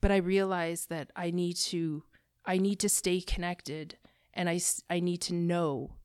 [0.00, 2.04] but I realized that I need to
[2.44, 3.96] I need to stay connected
[4.34, 4.60] and I
[4.90, 5.96] I need to know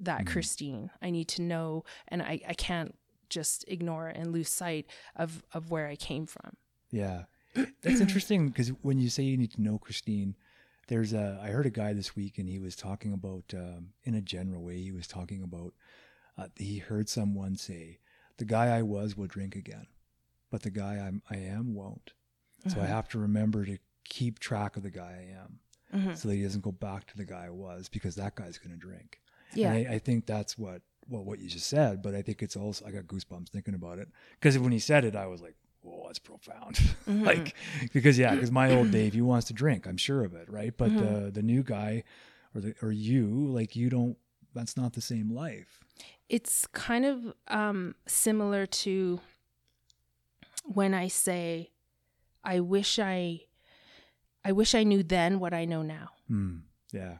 [0.00, 0.26] that Mhm.
[0.26, 0.90] Christine.
[1.00, 2.94] I need to know and I I can't
[3.28, 6.56] just ignore and lose sight of of where I came from.
[6.90, 7.24] Yeah.
[7.54, 10.36] That's interesting because when you say you need to know Christine,
[10.88, 14.14] there's a, I heard a guy this week and he was talking about, um, in
[14.14, 15.72] a general way, he was talking about,
[16.38, 17.98] uh, he heard someone say,
[18.38, 19.86] the guy I was will drink again,
[20.50, 22.12] but the guy I'm, I am won't.
[22.68, 22.88] So I Mhm.
[22.88, 25.60] have to remember to keep track of the guy I am
[25.94, 26.16] Mhm.
[26.16, 28.72] so that he doesn't go back to the guy I was because that guy's going
[28.72, 29.20] to drink.
[29.54, 29.72] Yeah.
[29.72, 32.56] And I, I think that's what, well, what you just said, but I think it's
[32.56, 35.56] also, I got goosebumps thinking about it because when he said it, I was like,
[35.82, 36.76] whoa, that's profound.
[37.06, 37.26] Mhm.
[37.26, 37.54] like,
[37.92, 40.48] because yeah, because my old Dave, he wants to drink, I'm sure of it.
[40.50, 40.72] Right.
[40.76, 40.98] But Mhm.
[40.98, 42.04] the, the new guy
[42.54, 44.16] or the, or you, like you don't,
[44.54, 45.80] that's not the same life.
[46.28, 49.20] it's kind of um, similar to
[50.64, 51.70] when I say,
[52.44, 53.40] "I wish I,
[54.44, 57.18] I wish I knew then what I know now," Mm, yeah.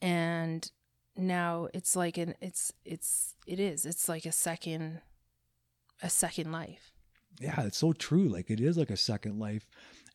[0.00, 0.70] and
[1.16, 5.00] now it's like an it's it's it is it's like a second,
[6.02, 6.91] a second life.
[7.40, 7.62] Yeah.
[7.62, 8.28] It's so true.
[8.28, 9.66] Like it is like a second life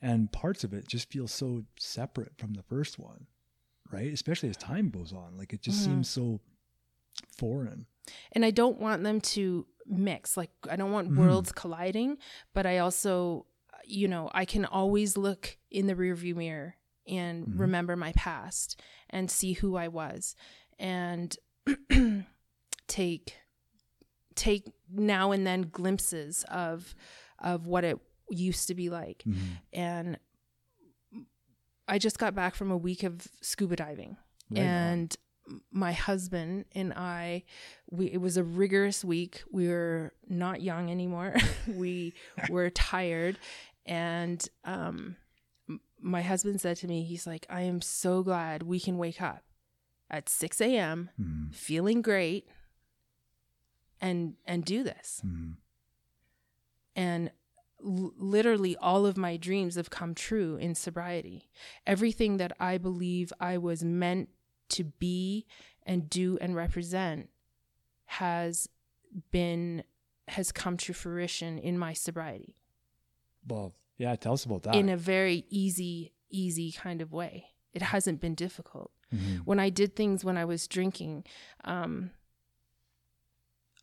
[0.02, 3.28] and parts of it just feel so separate from the first one.
[3.92, 4.12] Right.
[4.14, 5.38] Especially as time goes on.
[5.38, 5.84] Like it just Mhm.
[5.86, 6.40] seems so
[7.38, 7.86] foreign.
[8.32, 10.38] and I don't want them to mix.
[10.38, 11.18] Like I don't want Mhm.
[11.18, 12.18] worlds colliding,
[12.54, 13.48] but I also,
[13.84, 16.76] you know, I can always look in the rearview mirror
[17.06, 17.60] and Mhm.
[17.60, 20.36] remember my past and see who I was,
[20.80, 21.36] and
[22.88, 23.36] take
[24.36, 26.96] take now and then glimpses of
[27.40, 29.24] of what it used to be like.
[29.26, 29.38] Mhm.
[29.74, 30.18] And
[31.88, 34.18] I just got back from a week of scuba diving
[34.52, 35.16] Right and
[35.72, 37.44] my husband and I,
[37.90, 39.44] we it was a rigorous week.
[39.52, 41.36] We were not young anymore.
[41.74, 42.14] we
[42.50, 43.40] were tired,
[43.86, 45.16] and um,
[46.02, 49.44] my husband said to me, he's like, "I am so glad we can wake up
[50.10, 51.10] at six a.m.
[51.18, 51.56] Mm.
[51.56, 52.48] feeling great,
[54.02, 55.56] and and do this." Mm.
[56.96, 57.32] and
[57.86, 61.50] l- literally all of my dreams have come true in sobriety.
[61.86, 64.30] Everything that I believe I was meant
[64.70, 65.46] to be
[65.86, 67.30] and do and represent
[68.06, 68.68] has
[69.32, 69.84] been
[70.30, 72.58] has come to fruition in my sobriety
[73.48, 74.76] Well, yeah, tell us about that.
[74.76, 77.48] in a very easy easy kind of way.
[77.74, 78.92] It hasn't been difficult.
[79.16, 79.46] Mhm.
[79.46, 81.24] When I did things when I was drinking,
[81.64, 82.12] um,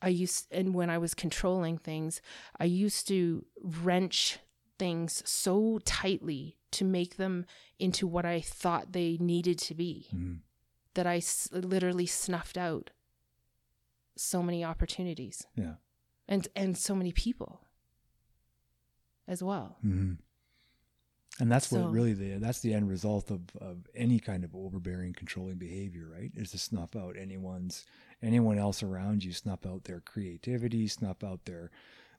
[0.05, 2.21] I used, and when I was controlling things,
[2.61, 4.39] I used to wrench
[4.79, 7.47] things so tightly to make them
[7.79, 10.41] into what I thought they needed to be Mhm.
[10.95, 12.91] that I s- literally snuffed out
[14.17, 15.77] so many opportunities Yeah.
[16.29, 17.61] and and so many people
[19.27, 19.79] as well.
[19.81, 20.15] hmm
[21.41, 24.55] And that's So- what really the that's the end result of, of any kind of
[24.55, 26.31] overbearing, controlling behavior, right?
[26.37, 27.85] Is to snuff out anyone's
[28.25, 31.71] anyone else around you, snuff out their creativity, snuff out their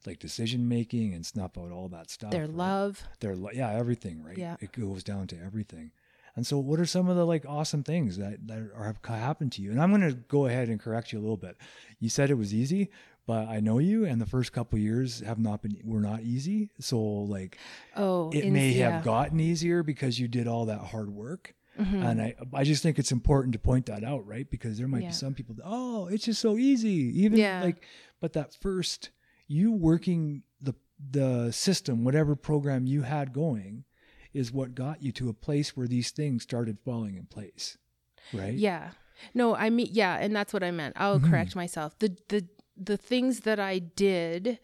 [0.05, 2.31] like decision making, and snuff out all that stuff.
[2.31, 2.49] Their right?
[2.55, 4.37] love, their lo- yeah, everything, right?
[4.37, 4.57] Yeah.
[4.59, 5.91] It goes down to everything.
[6.35, 9.53] And so, what are some of the like awesome things that that are, have happened
[9.53, 9.71] to you?
[9.71, 11.57] And I'm going to go ahead and correct you a little bit.
[11.99, 12.91] You said it was easy,
[13.25, 16.69] but I know you, and the first couple years have not been were not easy.
[16.79, 17.57] So, like,
[17.95, 18.91] oh, it in- may yeah.
[18.91, 21.55] have gotten easier because you did all that hard work.
[21.79, 22.03] Mhm.
[22.09, 24.49] And I, I just think it's important to point that out, right?
[24.49, 25.09] Because there might Yeah.
[25.09, 26.89] be some people, that, oh, it's just so easy,
[27.23, 27.61] even Yeah.
[27.61, 27.83] like,
[28.21, 29.09] but that first,
[29.47, 30.73] you working the
[31.11, 33.83] the system, whatever program you had going,
[34.33, 37.77] is what got you to a place where these things started falling in place,
[38.33, 38.53] right?
[38.53, 38.91] Yeah.
[39.33, 40.95] No, I mean yeah, and that's what I meant.
[40.97, 41.29] I'll Mhm.
[41.29, 41.97] correct myself.
[41.99, 44.59] The the the things that I did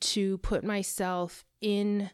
[0.00, 2.10] to put myself in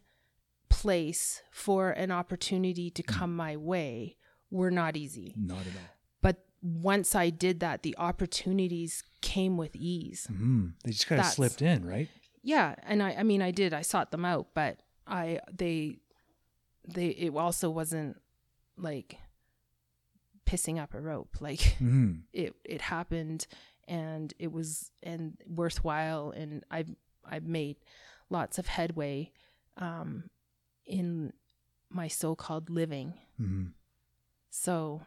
[0.68, 4.15] place for an opportunity to come my way
[4.50, 5.34] were not easy.
[5.36, 5.90] Not at all.
[6.22, 10.26] But once I did that, the opportunities came with ease.
[10.28, 12.08] hmm They just kind of slipped in, right?
[12.42, 13.74] Yeah, and I I mean I did.
[13.74, 15.98] I sought them out, but I they
[16.86, 18.20] they it also wasn't
[18.76, 19.18] like
[20.46, 21.36] pissing up a rope.
[21.40, 23.46] Like hmm it it happened
[23.88, 26.90] and it was and worthwhile and I've
[27.24, 27.76] I've made
[28.30, 29.32] lots of headway
[29.76, 30.24] um
[30.84, 31.32] in
[31.90, 33.14] my so-called living.
[33.38, 33.66] hmm
[34.58, 35.02] So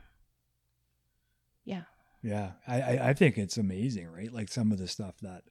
[1.65, 1.83] yeah.
[2.21, 4.31] Yeah, I, I, think it's amazing, right?
[4.31, 5.43] Like some of the stuff that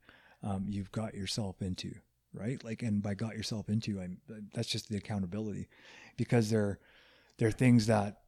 [0.42, 1.94] um, you've got yourself into,
[2.32, 2.62] right?
[2.62, 4.18] Like, and by got yourself into, I'm
[4.54, 5.68] that's just the accountability,
[6.16, 6.78] because they're
[7.38, 8.20] they're things that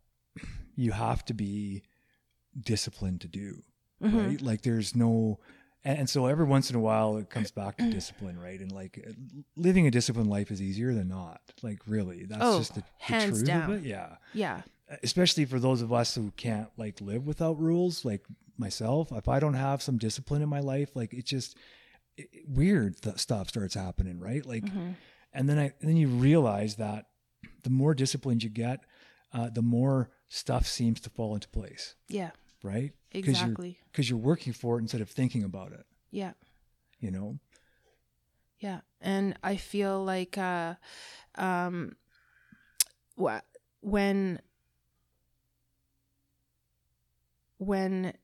[0.75, 1.83] you have to be
[2.59, 3.63] disciplined to do,
[4.03, 4.27] Mhm.
[4.27, 4.43] right?
[4.43, 5.39] Like, there's no,
[5.85, 8.59] and, and so every once in a while it comes back to discipline, right?
[8.59, 9.07] And like
[9.57, 11.41] living a disciplined life is easier than not.
[11.63, 13.71] Like, really, that's Oh, just the, the truth down.
[13.71, 13.87] of it.
[13.87, 14.63] Yeah Yeah.
[15.03, 18.25] Especially for those of us who can't like live without rules like
[18.59, 21.57] myself if i don't have some discipline in my life like it just
[22.17, 24.95] it, weird th- stuff starts happening right like Mhm.
[25.33, 27.07] and then i then you realize that
[27.63, 28.81] the more disciplined you get
[29.33, 32.31] uh, the more stuff seems to fall into place Yeah.
[32.63, 33.79] right Exactly.
[33.91, 36.33] because you're working for it instead of thinking about it Yeah.
[36.99, 37.39] you know
[38.59, 38.81] Yeah.
[39.01, 40.75] And I feel like uh
[41.37, 41.97] um
[43.17, 43.41] wha-
[43.81, 44.41] when
[47.61, 48.15] when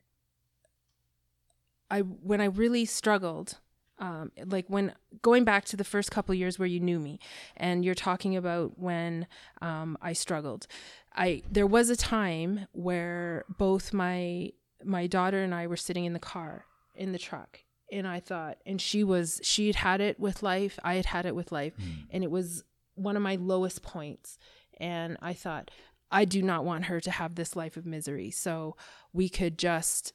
[1.90, 3.59] I when I really struggled
[3.99, 7.18] um like when going back to the first couple years where you knew me
[7.57, 9.27] and you're talking about when
[9.61, 10.66] um I struggled
[11.14, 16.14] I there was a time where both my my daughter and I were sitting in
[16.14, 17.61] the car in the truck
[17.92, 21.27] and I thought and she was she had had it with life I had had
[21.27, 21.75] it with life
[22.11, 24.38] and it was one of my lowest points
[24.81, 25.70] and I thought
[26.11, 28.31] I do not want her to have this life of misery.
[28.31, 28.77] So
[29.12, 30.12] we could just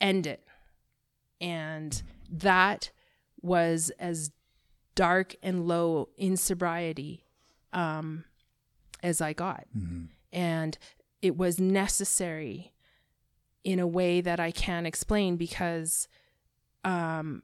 [0.00, 0.44] end it.
[1.40, 2.90] And that
[3.40, 4.30] was as
[4.94, 7.24] dark and low in sobriety
[7.72, 8.24] um,
[9.02, 9.66] as I got.
[9.76, 10.08] Mhm.
[10.32, 10.78] and
[11.22, 12.72] it was necessary
[13.62, 16.06] in a way that I can't explain because
[16.84, 17.42] um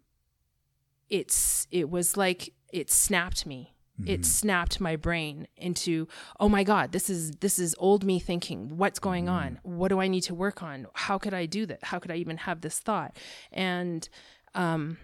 [1.08, 3.74] it's it was like it snapped me
[4.06, 6.06] it snapped my brain into
[6.38, 8.76] oh my god this is this is old me thinking.
[8.76, 9.58] What's going on?
[9.62, 10.86] What do i need to work on?
[10.94, 11.84] How could i do that?
[11.84, 13.16] How could i even have this thought?
[13.52, 14.08] And
[14.54, 14.98] um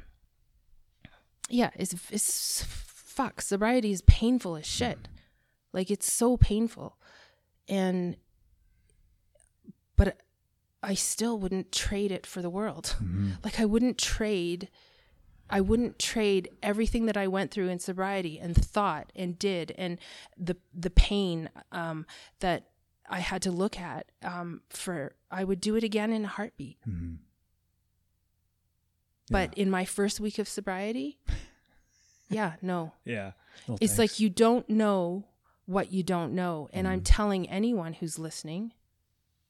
[1.48, 5.08] yeah it's it's fuck sobriety is painful as shit.
[5.72, 6.96] Like it's so painful.
[7.68, 8.16] And
[9.96, 10.18] but
[10.82, 12.96] I still wouldn't trade it for the world.
[13.02, 13.30] Mm-hmm.
[13.42, 14.68] Like I wouldn't trade
[15.48, 19.98] I wouldn't trade everything that I went through in sobriety and thought and did and
[20.36, 22.04] the the pain um,
[22.40, 22.68] that
[23.08, 26.78] I had to look at um, for I would do it again in a heartbeat.
[26.88, 27.14] Mm-hmm.
[29.30, 31.18] But in my first week of sobriety,
[32.30, 32.92] yeah, no.
[33.04, 33.32] Yeah.
[33.66, 33.98] No, It's thanks.
[33.98, 35.24] like you don't know
[35.66, 36.68] what you don't know.
[36.72, 38.72] And I'm telling anyone who's listening,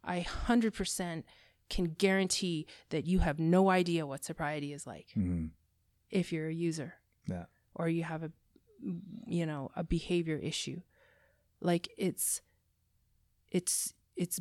[0.02, 1.24] I 100%
[1.68, 5.50] can guarantee that you have no idea what sobriety is like Mhm.
[6.10, 6.94] If you're a user
[7.26, 7.44] Yeah.
[7.74, 8.30] or you have a
[9.26, 10.80] you know, a behavior issue.
[11.60, 12.42] Like it's
[13.50, 14.40] it's it's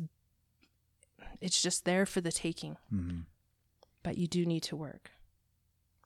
[1.40, 3.20] it's just there for the taking, Mm-hmm.
[4.02, 5.10] but you do need to work.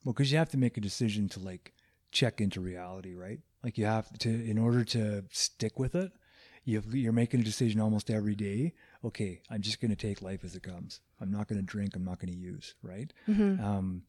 [0.04, 1.72] Well, because you have to make a decision to like
[2.12, 3.40] check into reality, right?
[3.62, 6.12] Like you have to, in order to stick with it,
[6.64, 8.74] you you're making a decision almost every day.
[9.04, 11.00] Okay, I'm just going to take life as it comes.
[11.20, 11.94] I'm not going to drink.
[11.96, 13.12] I'm not going to use, right?
[13.28, 13.62] Mm-hmm.
[13.64, 14.02] Um,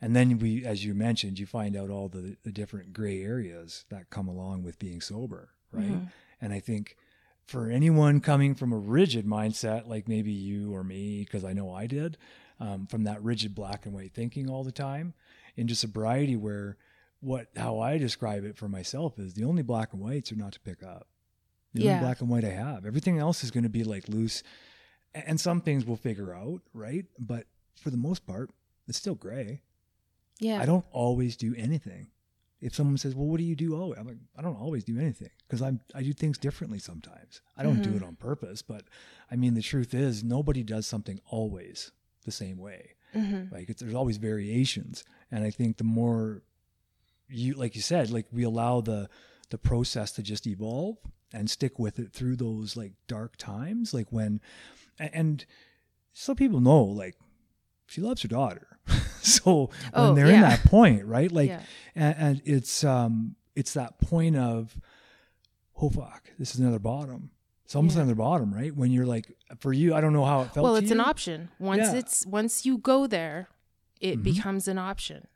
[0.00, 3.84] and then we, as you mentioned, you find out all the, the different gray areas
[3.90, 5.90] that come along with being sober, right?
[5.92, 6.10] Mhm.
[6.40, 6.96] And I think
[7.44, 11.72] for anyone coming from a rigid mindset, like maybe you or me, because I know
[11.74, 12.16] I did,
[12.60, 15.14] um, from that rigid black and white thinking all the time,
[15.56, 16.76] into sobriety, where
[17.20, 20.52] what how I describe it for myself is the only black and whites are not
[20.52, 21.08] to pick up.
[21.74, 21.90] The Yeah.
[21.90, 22.86] only black and white I have.
[22.86, 24.42] Everything else is going to be like loose,
[25.14, 27.04] and some things we'll figure out, right?
[27.18, 27.46] But
[27.76, 28.50] for the most part,
[28.88, 29.60] it's still gray.
[30.40, 30.60] Yeah.
[30.60, 32.08] I don't always do anything.
[32.60, 34.98] If someone says, "Well, what do you do?" Oh, I'm like, I don't always do
[34.98, 37.40] anything because I'm I do things differently sometimes.
[37.56, 37.96] I don't do Mhm.
[37.96, 38.84] it on purpose, but
[39.30, 41.90] I mean the truth is nobody does something always
[42.24, 42.90] the same way.
[43.14, 43.50] Mhm.
[43.50, 46.42] Like it's, there's always variations, and I think the more
[47.28, 49.08] you, like you said, like we allow the
[49.50, 50.98] the process to just evolve
[51.32, 54.40] and stick with it through those like dark times, like when,
[54.98, 55.44] a- and
[56.12, 57.16] so people know like
[57.86, 58.78] she loves her daughter,
[59.44, 61.30] so when Oh, they're in that point, right?
[61.30, 61.60] Like, Yeah.
[61.94, 64.78] and, and it's um it's that point of,
[65.80, 67.30] oh fuck, this is another bottom.
[67.64, 68.02] It's almost Yeah.
[68.02, 68.74] another bottom, right?
[68.74, 70.64] When you're like, for you, I don't know how it felt.
[70.64, 71.94] well it's an option once Yeah.
[72.00, 73.48] it's once you go there
[74.00, 74.22] it Mhm.
[74.22, 75.26] becomes an option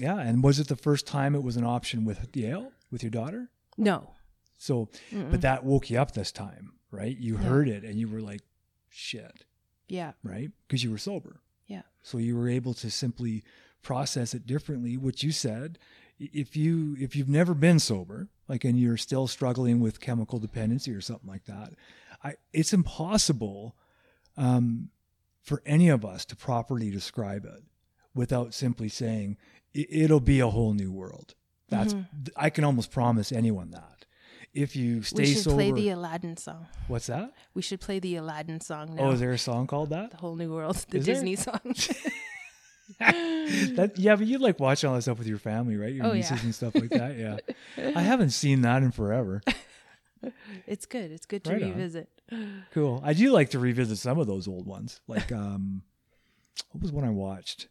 [0.00, 3.10] Yeah, and was it the first time it was an option with Yale with your
[3.10, 3.50] daughter?
[3.76, 4.14] no
[4.58, 5.30] So, Mm-mm.
[5.30, 7.16] but that woke you up this time, right?
[7.16, 7.44] You Yeah.
[7.48, 8.42] heard it and you were like,
[8.88, 9.44] shit,
[9.88, 10.50] yeah right?
[10.66, 11.40] Because you were sober.
[11.70, 11.82] Yeah.
[12.02, 13.44] So you were able to simply
[13.82, 14.96] process it differently.
[14.96, 15.78] What you said,
[16.18, 20.92] if you if you've never been sober, like and you're still struggling with chemical dependency
[20.92, 21.72] or something like that,
[22.24, 23.76] I it's impossible
[24.36, 24.90] um,
[25.42, 27.62] for any of us to properly describe it
[28.14, 29.36] without simply saying
[29.72, 31.34] it'll be a whole new world.
[31.68, 31.94] That's
[32.36, 33.99] I can almost promise anyone that.
[34.52, 37.32] If you stay we should sober, play the aladdin song what's that?
[37.54, 40.10] we should play the aladdin song now Oh, is there a song called that?
[40.10, 41.14] the whole new world the Is there?
[41.14, 41.60] disney song
[42.98, 45.92] that yeah, but you like watching all that stuff with your family, right?
[45.94, 46.44] Your Oh, nieces yeah.
[46.44, 47.16] and stuff like that.
[47.16, 47.36] Yeah,
[47.96, 49.40] I haven't seen that in forever.
[50.66, 51.70] it's good it's good to Right on.
[51.70, 52.08] revisit
[52.72, 53.00] Cool.
[53.04, 55.00] I do like to revisit some of those old ones.
[55.08, 55.82] Like, um,
[56.70, 57.66] what was one I watched?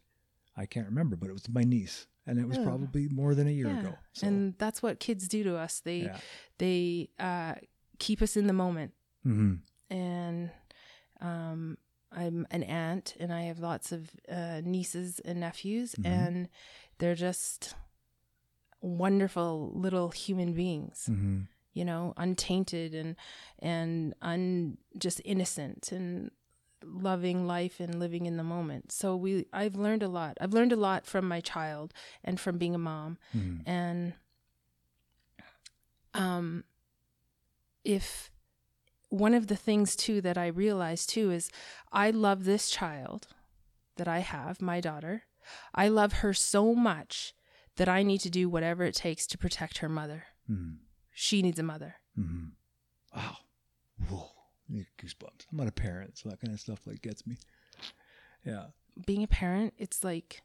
[0.56, 2.64] I can't remember, but it was my niece, and it was Oh.
[2.70, 3.92] probably more than a year yeah ago.
[4.12, 6.18] So, and that's what kids do to us they yeah.
[6.58, 7.54] they uh,
[7.98, 9.54] keep us in the moment hmm
[9.90, 10.50] and
[11.20, 11.76] um,
[12.12, 14.00] I'm an aunt and I have lots of
[14.38, 16.06] uh, nieces and nephews, Mhm.
[16.06, 16.48] and
[16.98, 17.74] they're just
[18.80, 21.40] wonderful little human beings, hmm
[21.72, 23.14] you know, untainted and
[23.60, 26.30] and un just innocent and
[26.84, 28.92] loving life and living in the moment.
[28.92, 30.38] So we I've learned a lot.
[30.40, 31.92] I've learned a lot from my child
[32.24, 34.14] and from being a mom hmm and
[36.14, 36.64] um
[37.84, 38.30] if
[39.08, 41.50] one of the things too that I realized too is
[41.92, 43.26] I love this child
[43.96, 45.24] that I have, my daughter.
[45.74, 47.34] I love her so much
[47.76, 50.24] that I need to do whatever it takes to protect her mother.
[50.46, 50.74] hmm
[51.12, 51.96] She needs a mother.
[52.14, 52.48] hmm
[53.14, 53.36] Wow.
[54.08, 54.28] Whoa.
[54.98, 55.46] Goosebumps.
[55.50, 57.36] I'm not a parent, so that kind of stuff like gets me.
[58.44, 58.66] Yeah.
[59.06, 60.42] Being a parent, it's like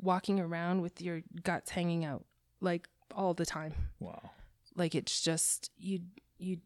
[0.00, 2.24] walking around with your guts hanging out
[2.60, 3.74] like all the time.
[3.98, 4.30] Wow.
[4.74, 6.00] Like it's just you
[6.38, 6.58] you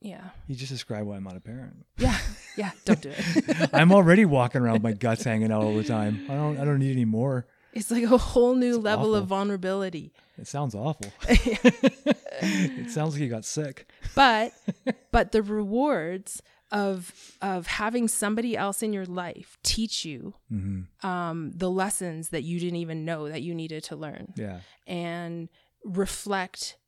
[0.00, 0.30] yeah.
[0.48, 1.86] You just describe why I'm not a parent.
[1.96, 2.18] Yeah.
[2.56, 3.70] Yeah, don't do it.
[3.72, 6.26] I'm already walking around with my guts hanging out all the time.
[6.28, 6.58] I don't.
[6.58, 7.46] I don't need any more.
[7.72, 10.12] It's like a whole new It's level of vulnerability.
[10.38, 11.12] It sounds awful.
[11.28, 13.90] it sounds like you got sick.
[14.14, 14.52] but
[15.12, 17.12] but the rewards of
[17.42, 22.58] of having somebody else in your life teach you hmm um, the lessons that you
[22.58, 24.60] didn't even know that you needed to learn Yeah.
[24.86, 25.48] and
[25.84, 26.78] reflect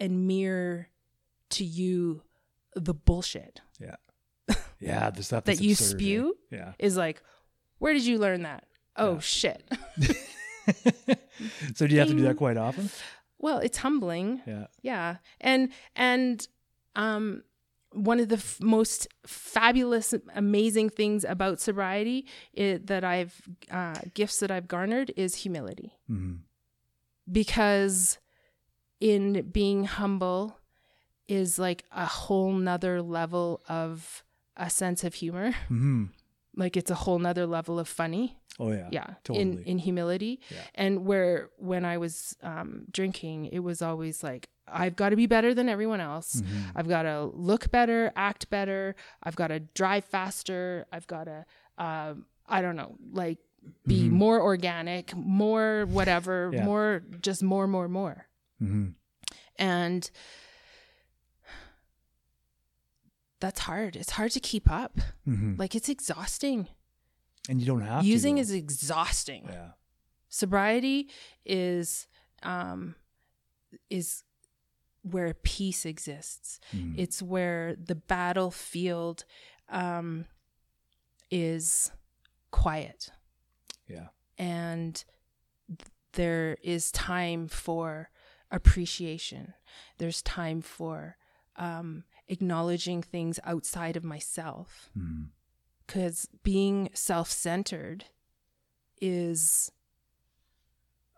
[0.00, 0.88] and mirror
[1.50, 2.22] to you
[2.74, 3.96] the bullshit Yeah.
[4.80, 5.96] Yeah, the stuff that you absurd, eh?
[5.98, 6.72] spew Yeah.
[6.78, 7.22] is like,
[7.78, 8.64] where did you learn that?
[8.96, 9.18] Oh Yeah.
[9.20, 9.70] shit.
[11.74, 12.90] so do you have to do that quite often?
[13.38, 14.40] well, it's humbling.
[14.46, 14.66] Yeah.
[14.82, 15.16] Yeah.
[15.40, 16.46] And and
[16.96, 17.42] um
[17.92, 22.26] one of the f- most fabulous amazing things about sobriety
[22.58, 23.40] i that I've
[23.70, 25.92] uh, gifts that I've garnered is humility.
[26.08, 26.34] hmm
[27.30, 28.18] because
[29.00, 30.58] in being humble
[31.28, 34.22] is like a whole nother level of
[34.56, 36.04] a sense of humor hmm
[36.56, 38.88] like it's a whole nother level of funny Oh yeah.
[38.92, 39.62] yeah in Totally.
[39.66, 40.58] in humility Yeah.
[40.76, 45.26] and where when i was um drinking it was always like i've got to be
[45.26, 46.72] better than everyone else Mhm.
[46.76, 48.94] i've got to look better act better
[49.24, 51.44] i've got to drive faster i've got to
[51.78, 53.38] um i don't know like
[53.86, 54.10] be Mhm.
[54.10, 56.64] more organic more whatever Yeah.
[56.64, 58.26] more just more more more
[58.60, 58.88] hmm
[59.56, 60.10] and
[63.44, 66.60] that's hard it's hard to keep up hmm like it's exhausting
[67.48, 68.40] And you don't have to, using though.
[68.44, 69.70] is exhausting Yeah.
[70.40, 70.98] sobriety
[71.44, 72.06] is
[72.42, 72.94] um
[73.98, 74.06] is
[75.12, 76.94] where peace exists Mhm.
[77.02, 79.18] it's where the battlefield
[79.82, 80.08] um
[81.30, 81.90] is
[82.50, 83.10] quiet
[83.88, 84.08] yeah.
[84.38, 85.04] and
[85.68, 88.10] th- there is time for
[88.50, 89.54] appreciation
[89.98, 91.16] there's time for
[91.56, 94.90] um acknowledging things outside of myself
[95.86, 98.06] because being self-centered
[99.00, 99.70] is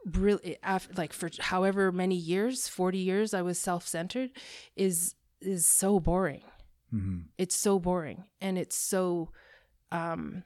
[0.04, 4.30] really after like for however many years 40 years i was self-centered
[4.76, 6.42] is is so boring
[6.92, 7.24] Mhm.
[7.36, 9.30] it's so boring and it's so
[9.90, 10.44] um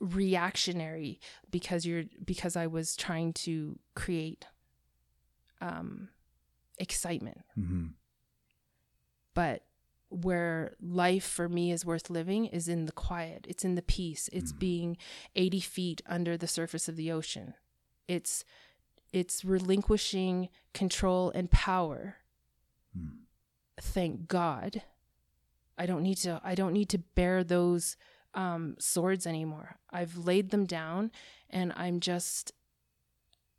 [0.00, 4.46] reactionary because you're because i was trying to create
[5.60, 6.08] um
[6.78, 7.94] excitement Mhm.
[9.34, 9.65] but
[10.08, 13.44] where life for me is worth living is in the quiet.
[13.48, 14.28] It's in the peace.
[14.32, 14.58] It's Mm.
[14.58, 14.96] being
[15.34, 17.54] 80 feet under the surface of the ocean.
[18.08, 18.44] It's
[19.12, 22.16] it's relinquishing control and power.
[22.96, 23.18] Mm.
[23.80, 24.82] thank god.
[25.78, 27.96] I don't need to i don't need to bear those
[28.34, 29.78] um, swords anymore.
[29.90, 31.10] I've laid them down
[31.50, 32.52] and i'm just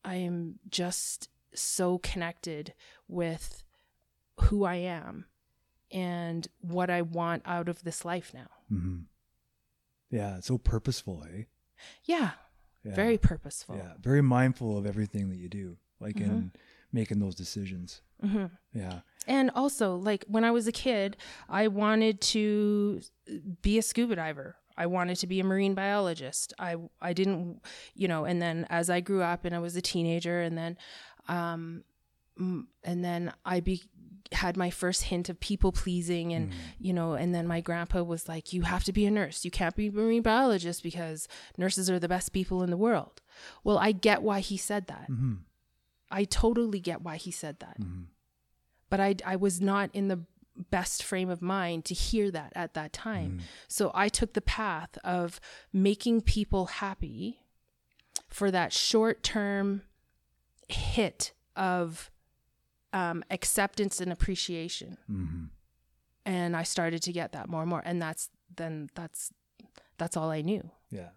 [0.03, 2.73] i am just so connected
[3.07, 3.63] with
[4.41, 5.25] who i am
[5.91, 9.05] and what i want out of this life now Mhm.
[10.09, 10.39] Yeah.
[10.39, 11.43] So purposeful, eh?
[12.03, 12.31] yeah,
[12.83, 12.95] Yeah.
[12.95, 13.93] very purposeful Yeah.
[13.99, 16.21] Very mindful of everything that you do, like Mhm.
[16.21, 16.51] in
[16.91, 18.01] making those decisions.
[18.21, 19.01] hmm Yeah.
[19.27, 21.17] And also, like when I was a kid,
[21.49, 23.01] I wanted to
[23.61, 24.55] be a scuba diver.
[24.77, 26.53] I wanted to be a marine biologist.
[26.57, 27.61] I I didn't,
[27.93, 28.23] you know.
[28.25, 30.77] And then as I grew up and I was a teenager, and then,
[31.27, 31.83] um,
[32.37, 33.83] and then I be
[34.33, 36.55] had my first hint of people pleasing, and Mhm.
[36.79, 37.13] you know.
[37.13, 39.45] And then my grandpa was like, "You have to be a nurse.
[39.45, 43.21] You can't be a marine biologist because nurses are the best people in the world."
[43.63, 45.09] Well, I get why he said that.
[45.09, 45.39] Mhm.
[46.09, 48.05] I totally get why he said that Mhm.
[48.89, 50.21] but I, I was not in the
[50.71, 53.39] best frame of mind to hear that at that time.
[53.39, 53.43] Mhm.
[53.67, 55.39] So I took the path of
[55.73, 57.41] making people happy
[58.29, 59.83] for that short term
[60.67, 62.09] hit of
[62.93, 64.97] um, acceptance and appreciation.
[65.09, 65.49] Mhm.
[66.25, 67.81] And I started to get that more and more.
[67.85, 69.31] And that's then that's
[69.97, 70.71] that's all I knew.
[70.89, 71.09] Yeah.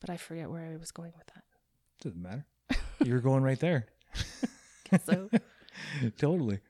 [0.00, 1.44] But I forget where I was going with that.
[2.00, 2.44] Doesn't matter.
[3.04, 3.86] You're going right there.
[5.04, 5.28] So
[6.16, 6.60] totally.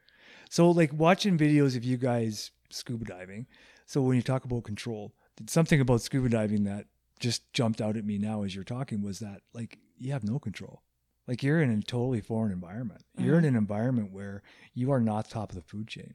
[0.48, 3.46] So, like watching videos of you guys scuba diving.
[3.84, 5.12] So, when you talk about control,
[5.46, 6.86] something about scuba diving that
[7.20, 10.38] just jumped out at me now as you're talking was that, like, you have no
[10.38, 10.80] control.
[11.28, 13.02] Like, you're in a totally foreign environment.
[13.18, 13.48] You're in Mm-hmm.
[13.48, 14.42] an environment where
[14.74, 16.14] you are not top of the food chain,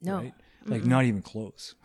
[0.00, 0.16] no.
[0.18, 0.34] right?
[0.66, 0.86] Like, Mm-mm.
[0.86, 1.74] not even close.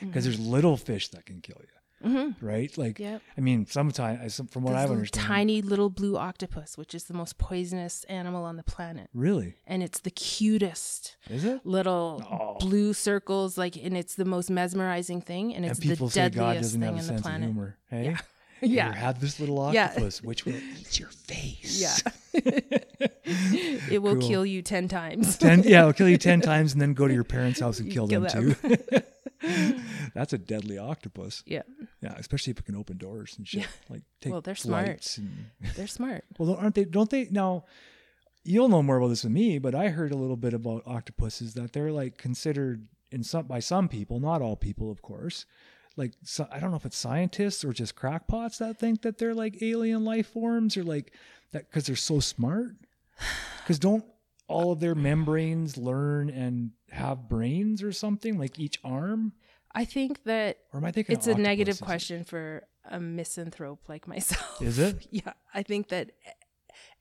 [0.00, 2.36] Because there's little fish that can kill you, Mhm.
[2.40, 2.76] right?
[2.78, 3.20] Like, Yep.
[3.36, 7.36] I mean, sometimes, from what I've understood, tiny little blue octopus, which is the most
[7.36, 9.10] poisonous animal on the planet.
[9.12, 11.66] really, And it's the cutest is it?
[11.66, 12.64] little Oh.
[12.64, 16.30] blue circles, like, and it's the most mesmerizing thing, and it's and people the say
[16.30, 17.48] God deadliest thing sense the planet.
[17.48, 17.76] of humor.
[17.90, 18.18] Hey, Yeah.
[18.60, 19.86] You Yeah, ever had this little Yeah.
[19.86, 21.80] octopus, which will eat your face.
[21.80, 21.96] yeah.
[23.24, 24.28] it will Cool.
[24.28, 25.36] kill you ten times.
[25.36, 27.90] ten, yeah, it'll kill you ten times, and then go to your parents' house and
[27.90, 28.72] kill, Kill them, too.
[30.14, 31.42] That's a deadly octopus.
[31.46, 31.62] yeah,
[32.02, 33.60] Yeah, especially if it can open doors and shit.
[33.62, 33.66] Yeah.
[33.88, 35.16] Like take Well, they're smart.
[35.16, 35.46] And,
[35.76, 36.24] they're smart.
[36.38, 36.84] well, aren't they?
[36.84, 37.64] Don't they now?
[38.44, 41.54] You'll know more about this than me, but I heard a little bit about octopuses
[41.54, 45.44] that they're like considered in some by some people, not all people, of course.
[45.98, 49.34] Like so, I don't know if it's scientists or just crackpots that think that they're
[49.34, 51.12] like alien life forms or like
[51.52, 52.76] that because they're so smart.
[53.62, 54.04] Because don't
[54.46, 59.32] all of their membranes learn and have brains or something like each arm?
[59.74, 64.08] I think that Or am I thinking it's a negative question for a misanthrope like
[64.08, 64.62] myself.
[64.62, 65.06] Is it?
[65.10, 66.12] yeah, I think that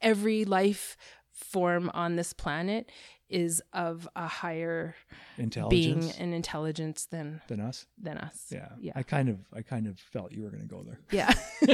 [0.01, 0.97] every life
[1.31, 2.91] form on this planet
[3.29, 4.95] is of a higher
[5.37, 7.85] being Intelligence and intelligence than than us.
[8.01, 8.45] than us.
[8.49, 8.69] Yeah.
[8.79, 8.93] Yeah.
[8.95, 10.99] I kind of I kind of felt you were going to go there.
[11.11, 11.33] Yeah.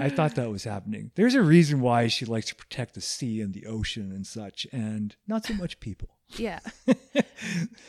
[0.00, 1.10] I thought that was happening.
[1.14, 4.66] There's a reason why she likes to protect the sea and the ocean and such,
[4.72, 6.08] and not so much people.
[6.36, 6.60] yeah.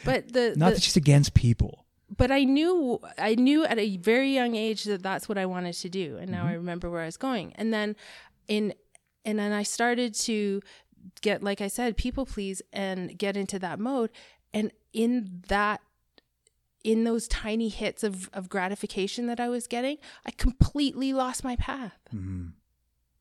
[0.04, 1.86] But the, Not the that she's against people.
[2.18, 5.74] but I knew I knew at a very young age that that's what I wanted
[5.76, 6.48] to do, and now Mm-hmm.
[6.50, 7.54] I remember where I was going.
[7.56, 7.96] And then
[8.48, 8.74] in
[9.24, 10.62] and then I started to
[11.22, 14.10] get like I said, people please and get into that mode.
[14.54, 15.82] And in that
[16.84, 21.56] in those tiny hits of, of gratification that I was getting, I completely lost my
[21.56, 21.98] path.
[22.14, 22.54] Mhm.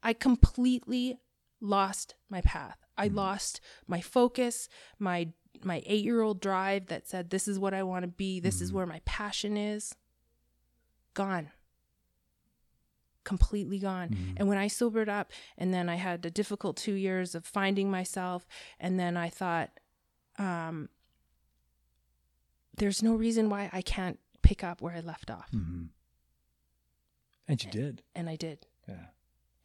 [0.02, 1.18] I completely
[1.60, 2.76] lost my path.
[2.98, 3.16] I Mm-hmm.
[3.16, 4.68] lost my focus,
[4.98, 5.28] my
[5.62, 8.64] my 8-year-old drive that said this is what I want to be, this Mm-hmm.
[8.64, 9.94] is where my passion is.
[11.14, 11.50] Gone.
[13.24, 14.10] Completely gone.
[14.10, 14.34] Mm-hmm.
[14.36, 17.90] And when I sobered up and then I had a difficult 2 years of finding
[17.90, 18.46] myself
[18.78, 19.70] and then I thought
[20.38, 20.88] um
[22.76, 25.50] there's no reason why I can't pick up where I left off.
[25.52, 25.88] Mhm.
[27.48, 28.02] And you did.
[28.14, 28.66] And I did.
[28.88, 29.06] Yeah.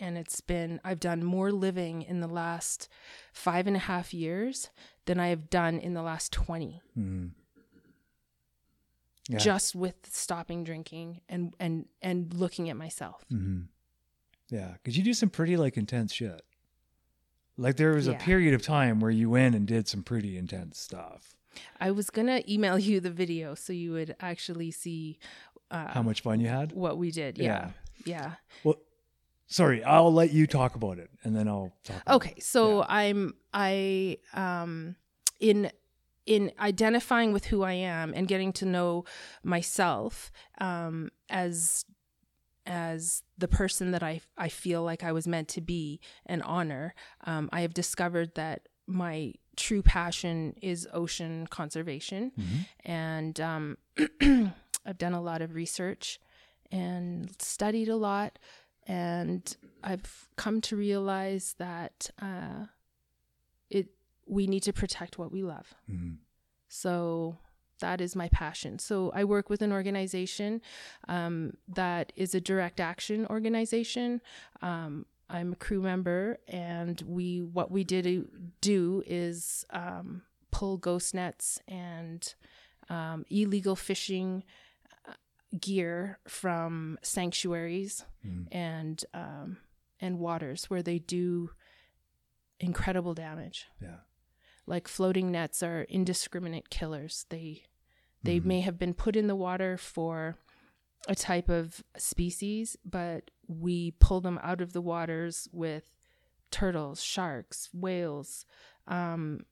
[0.01, 2.88] and it's been I've done more living in the last
[3.34, 4.70] five and a half years
[5.05, 6.82] than I have done in the last twenty.
[6.97, 7.32] Mhm.
[9.30, 9.38] Yeah.
[9.38, 13.23] Just with stopping drinking and and and looking at myself.
[13.30, 13.61] hmm
[14.49, 16.41] Yeah, because you do some pretty like intense shit.
[17.55, 20.80] Like there was a period of time where you went and did some pretty intense
[20.80, 21.36] stuff.
[21.80, 25.19] I was gonna email you the video so you would actually see
[25.69, 26.71] uh, How much fun you had?
[26.71, 27.38] what we did.
[27.38, 27.71] Yeah,
[28.05, 28.34] yeah.
[28.63, 28.77] Well,
[29.45, 32.01] sorry, I'll let you talk about it, and then I'll talk.
[32.01, 34.95] about Okay, so I'm I um
[35.39, 35.69] in
[36.26, 39.05] in identifying with who I am and getting to know
[39.43, 41.86] myself um as
[42.65, 46.93] as the person that I I feel like I was meant to be and honor,
[47.26, 52.65] um, I have discovered that my true passion is ocean conservation, Mhm.
[52.86, 53.78] and um,
[54.86, 56.20] I've done a lot of research
[56.72, 58.38] and studied a lot,
[58.88, 62.65] and I've come to realize that uh,
[63.70, 63.88] it
[64.30, 65.73] we need to protect what we love.
[65.89, 66.17] Mhm.
[66.67, 67.38] So
[67.80, 68.77] that is my passion.
[68.80, 70.61] So I work with an organization
[71.07, 74.21] um, that is a direct action organization.
[74.61, 81.13] Um, I'm a crew member, and we what we did do is um, pull ghost
[81.13, 82.34] nets and
[82.89, 84.43] um, illegal fishing
[85.07, 85.13] uh,
[85.59, 88.47] gear from sanctuaries Mhm.
[88.51, 89.57] and um,
[90.01, 91.51] and waters where they do
[92.59, 93.99] incredible damage Yeah.
[94.70, 97.26] Like floating nets are indiscriminate killers.
[97.30, 97.63] They
[98.24, 98.45] they Mhm.
[98.45, 100.38] may have been put in the water for
[101.07, 105.95] a type of species, but we pull them out of the waters with
[106.51, 108.45] turtles, sharks, whales,
[108.88, 109.45] um,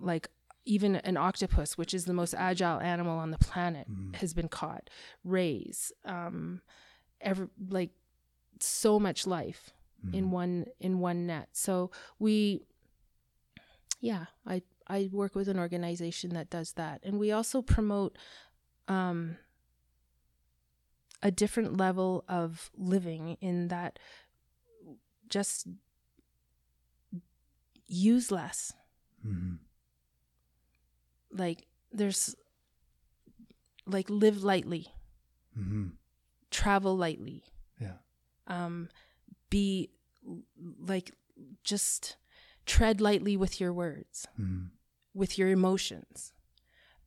[0.00, 0.28] like
[0.64, 4.16] even an octopus, which is the most agile animal on the planet, Mhm.
[4.16, 4.90] has been caught.
[5.22, 6.60] Rays, um,
[7.20, 7.92] ever like
[8.58, 9.72] so much life
[10.12, 10.30] in Mhm.
[10.30, 11.48] one in one net.
[11.52, 12.66] So we
[14.00, 17.00] yeah, I I work with an organization that does that.
[17.04, 18.16] And we also promote
[18.88, 19.36] um
[21.22, 23.98] a different level of living in that
[25.28, 25.66] just
[27.86, 28.72] use less.
[29.24, 29.58] Mhm.
[31.30, 32.34] Like there's
[33.86, 34.88] like live lightly,
[35.56, 35.96] Mhm.
[36.50, 37.44] travel lightly.
[37.80, 37.98] Yeah.
[38.46, 38.88] um,
[39.48, 39.90] be
[40.78, 41.12] like
[41.62, 42.16] just
[42.76, 44.70] tread lightly with your words, Mhm.
[45.14, 46.32] with your emotions,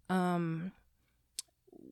[0.10, 0.72] um,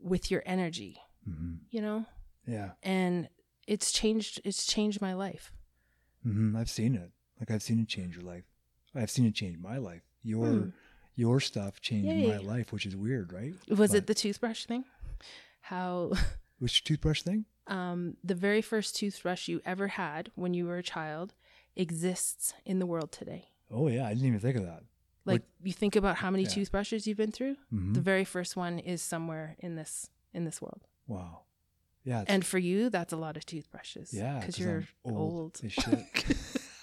[0.04, 0.98] with your energy,
[1.28, 1.60] Mhm.
[1.70, 2.06] you know.
[2.46, 2.72] Yeah.
[2.84, 3.30] And
[3.68, 4.42] it's changed.
[4.44, 5.52] It's changed my life.
[6.24, 7.12] hmm I've seen it.
[7.40, 8.46] Like I've seen it change your life.
[8.94, 10.04] I've seen it change my life.
[10.24, 10.70] Your Hmm.
[11.16, 12.28] your stuff changed Yay.
[12.28, 13.54] my life, which is weird, right?
[13.70, 14.86] Was But- it the toothbrush thing?
[15.62, 16.12] How
[16.60, 17.46] which toothbrush thing?
[17.68, 21.34] um, the very first toothbrush you ever had when you were a child
[21.76, 23.51] exists in the world today.
[23.72, 24.84] Oh yeah, I didn't even think of that.
[25.26, 26.50] Like you think about how many Yeah.
[26.50, 27.56] toothbrushes you've been through.
[27.74, 27.94] Mhm.
[27.94, 30.82] The very first one is somewhere in this in this world.
[31.08, 31.42] Wow.
[32.04, 32.24] Yeah.
[32.28, 34.12] And for you, that's a lot of toothbrushes.
[34.14, 35.62] yeah, Because you're I'm old.
[35.68, 36.06] shit.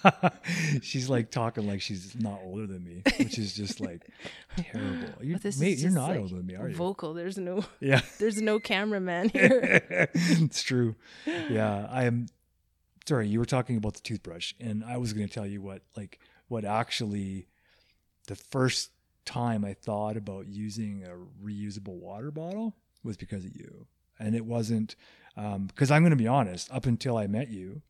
[0.81, 4.09] she's like talking like she's not older than me, which is just like
[4.57, 5.09] terrible.
[5.21, 6.75] You're, this mate, you're not like, older than me, are you?
[6.75, 7.13] Vocal.
[7.13, 7.65] There's no.
[7.81, 8.01] yeah.
[8.19, 9.81] There's no cameraman here.
[10.13, 10.95] it's true.
[11.25, 12.27] Yeah, I am.
[13.05, 15.81] Sorry, you were talking about the toothbrush, and I was going to tell you what,
[15.97, 16.19] like,
[16.49, 17.47] what actually,
[18.27, 18.91] the first
[19.25, 23.87] time I thought about using a reusable water bottle was because of you.
[24.19, 24.95] And it wasn't
[25.37, 27.81] um, because I'm going to be honest, up until I met you,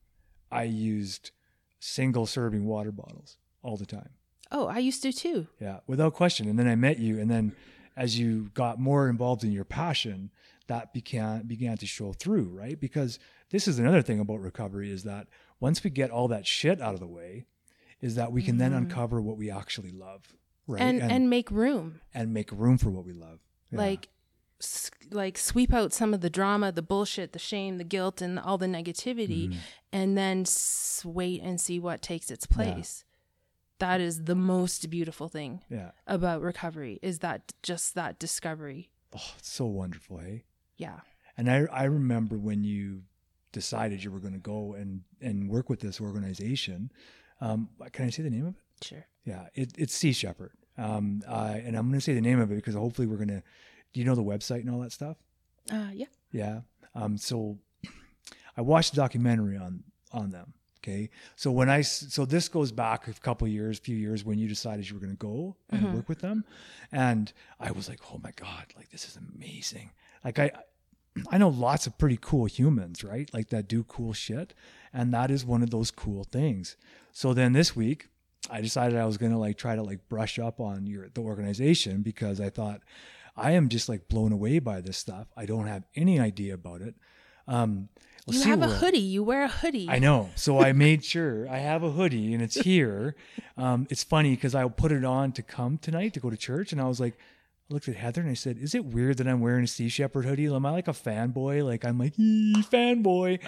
[0.52, 1.32] I used
[1.80, 4.10] single serving water bottles all the time.
[4.52, 5.48] Oh, I used to too.
[5.60, 6.48] Yeah, without question.
[6.48, 7.56] And then I met you, and then
[7.96, 10.32] as you got more involved in your passion,
[10.68, 12.80] that began began to show through, right?
[12.80, 15.28] Because this is another thing about recovery is that
[15.60, 17.46] once we get all that shit out of the way,
[18.02, 20.24] is that we can then uncover what we actually love,
[20.68, 20.82] right?
[20.82, 22.02] And, and make room.
[22.14, 23.40] and make room for what we love.
[23.72, 23.78] Yeah.
[23.80, 24.10] Like
[24.62, 28.40] s- like sweep out some of the drama, the bullshit, the shame, the guilt and
[28.40, 29.60] all the negativity Mm-hmm.
[29.94, 33.04] and then s- wait and see what takes its place.
[33.80, 38.90] That is the most beautiful thing yeah, about recovery is that just that discovery.
[39.16, 40.44] oh, it's so wonderful, hey.
[40.78, 41.00] Yeah.
[41.38, 43.04] And I I remember when you
[43.54, 46.92] decided you were going to go and and work with this organization.
[47.42, 48.86] Um, can I say the name of it?
[48.86, 49.06] Sure.
[49.26, 50.52] Yeah, it, it's Sea Shepherd.
[50.78, 53.30] Um, uh, and I'm going to say the name of it because hopefully we're going
[53.30, 53.44] to.
[53.94, 55.18] Do you know the website and all that stuff?
[55.72, 56.06] Uh yeah.
[56.32, 56.62] Yeah.
[56.96, 57.58] Um, so
[58.58, 60.54] I watched a documentary on on them.
[60.80, 61.10] Okay.
[61.36, 64.88] So when I so this goes back a couple years, few years when you decided
[64.88, 66.46] you were going to go and work with them,
[66.92, 69.92] and I was like, oh my god, like this is amazing.
[70.24, 70.52] Like I.
[71.32, 73.30] I know lots of pretty cool humans, right?
[73.34, 74.54] Like that do cool shit.
[74.94, 76.76] And that is one of those cool things.
[77.12, 78.08] So then this week,
[78.50, 81.22] I decided I was going to like try to like brush up on your the
[81.22, 82.82] organization because I thought
[83.36, 85.28] I am just like blown away by this stuff.
[85.38, 86.96] I don't have any idea about it.
[87.48, 87.90] Um,
[88.28, 89.00] You have a hoodie.
[89.00, 89.88] You wear a hoodie.
[89.90, 90.30] I know.
[90.36, 93.16] So I made sure I have a hoodie and it's here.
[93.58, 96.72] Um, it's funny because I put it on to come tonight to go to church,
[96.72, 97.18] and I was like,
[97.70, 99.90] I looked at Heather and I said, "Is it weird that I'm wearing a Sea
[99.90, 100.48] Shepherd hoodie?
[100.48, 101.64] Am I like a fanboy?
[101.64, 103.40] Like I'm like fanboy?"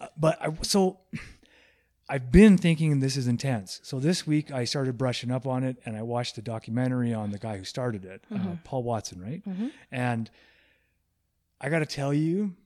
[0.00, 0.98] Uh, But I so
[2.08, 3.80] I've been thinking this is intense.
[3.84, 7.30] So this week I started brushing up on it, and I watched the documentary on
[7.30, 9.42] the guy who started it, uh, Paul Watson, right?
[9.90, 10.28] And
[11.60, 12.56] I got to tell you,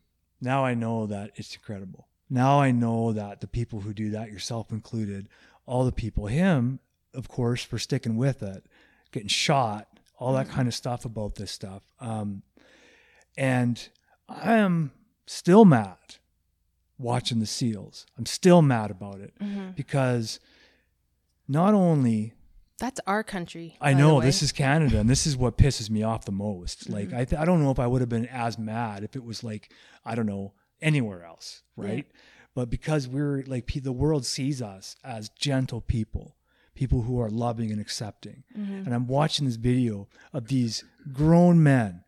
[0.41, 2.09] now I know that it's incredible.
[2.31, 5.29] Now I know that the people who do that, yourself included,
[5.67, 6.81] all the people, him,
[7.15, 8.65] of course, for sticking with it,
[9.13, 11.83] getting shot, all that kind of stuff about this stuff.
[12.01, 12.43] Um,
[13.37, 13.89] and
[14.29, 14.93] I am
[15.27, 15.97] still mad
[16.99, 18.07] watching the seals.
[18.17, 19.35] I'm still mad about it
[19.77, 20.41] because
[21.47, 22.33] not only
[22.79, 23.77] That's our country.
[23.81, 26.89] I know this is Canada, and this is what pisses me off the most.
[26.91, 29.25] Like, I, th- I don't know if I would have been as mad if it
[29.25, 29.73] was like,
[30.05, 30.53] I don't know,
[30.83, 32.07] anywhere else, right?
[32.55, 36.36] But because we're like, pe- the world sees us as gentle people,
[36.77, 38.45] people who are loving and accepting.
[38.57, 38.85] Mm-hmm.
[38.85, 42.05] And I'm watching this video of these grown men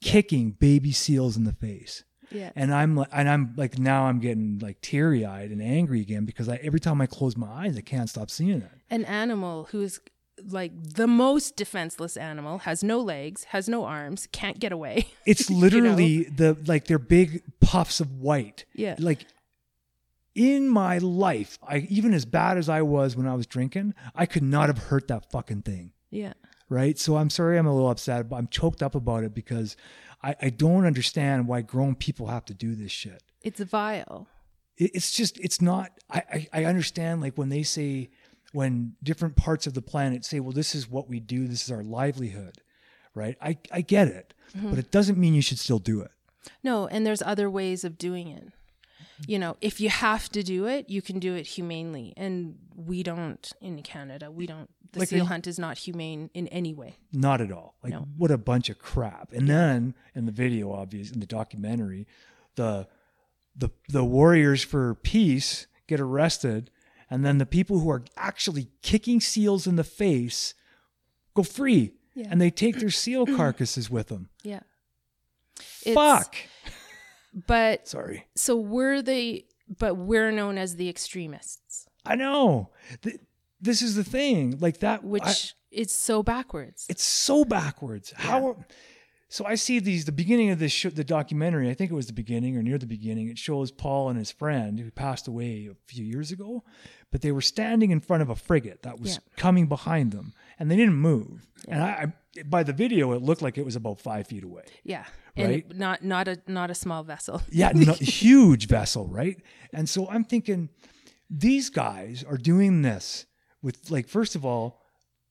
[0.00, 2.04] kicking baby seals in the face.
[2.30, 2.50] Yeah.
[2.56, 6.24] And I'm like, and I'm like, now I'm getting like teary eyed and angry again
[6.24, 8.70] because I, every time I close my eyes, I can't stop seeing it.
[8.90, 10.00] An animal who's
[10.48, 15.08] like the most defenseless animal has no legs, has no arms, can't get away.
[15.26, 18.64] It's literally the like they're big puffs of white.
[18.74, 18.96] Yeah.
[18.98, 19.26] Like
[20.34, 24.26] in my life, I even as bad as I was when I was drinking, I
[24.26, 25.92] could not have hurt that fucking thing.
[26.10, 26.34] yeah.
[26.70, 26.98] Right.
[26.98, 29.76] So I'm sorry I'm a little upset, but I'm choked up about it because
[30.22, 33.22] I, I don't understand why grown people have to do this shit.
[33.42, 34.26] It's vile.
[34.78, 38.08] It, it's just it's not I, I, I understand like when they say
[38.52, 41.70] when different parts of the planet say, well, this is what we do, this is
[41.70, 42.56] our livelihood.
[43.14, 43.36] Right.
[43.42, 44.32] I, I get it.
[44.56, 44.70] Mm-hmm.
[44.70, 46.10] But it doesn't mean you should still do it.
[46.62, 48.48] No, and there's other ways of doing it.
[49.26, 52.12] You know, if you have to do it, you can do it humanely.
[52.16, 54.30] And we don't in Canada.
[54.30, 54.68] We don't.
[54.92, 56.96] The Like, seal you- hunt is not humane in any way.
[57.12, 57.74] Not at all.
[57.82, 58.06] Like No.
[58.16, 59.32] what a bunch of crap.
[59.32, 62.06] And then in the video, obvious in the documentary,
[62.56, 62.86] the
[63.56, 66.70] the the warriors for peace get arrested,
[67.10, 70.54] and then the people who are actually kicking seals in the face
[71.34, 72.28] go free, Yeah.
[72.30, 74.28] and they take their seal carcasses with them.
[74.42, 74.60] Yeah.
[75.56, 76.36] Fuck.
[77.46, 78.26] But Sorry.
[78.36, 79.44] so we're the,
[79.78, 82.70] but we're known as the extremists, I know.
[83.02, 83.18] Th-
[83.60, 84.58] This is the thing.
[84.60, 85.02] Like that.
[85.04, 85.36] which I-
[85.70, 86.86] is so backwards.
[86.88, 88.12] it's so backwards.
[88.16, 88.64] How?
[89.28, 90.04] So I see these.
[90.04, 91.68] The beginning of this show, the documentary.
[91.68, 93.26] I think it was the beginning or near the beginning.
[93.28, 96.62] It shows Paul and his friend who passed away a few years ago,
[97.10, 99.18] but they were standing in front of a frigate that was Yeah.
[99.36, 101.48] coming behind them, and they didn't move.
[101.66, 102.12] And I, I,
[102.46, 104.64] by the video, it looked like it was about five feet away.
[104.82, 105.04] yeah.
[105.36, 105.76] And Right?
[105.76, 107.42] not not a not a small vessel.
[107.50, 109.36] Yeah, no, huge vessel, right?
[109.72, 110.68] And so I'm thinking,
[111.28, 113.26] these guys are doing this
[113.60, 114.80] with like, first of all,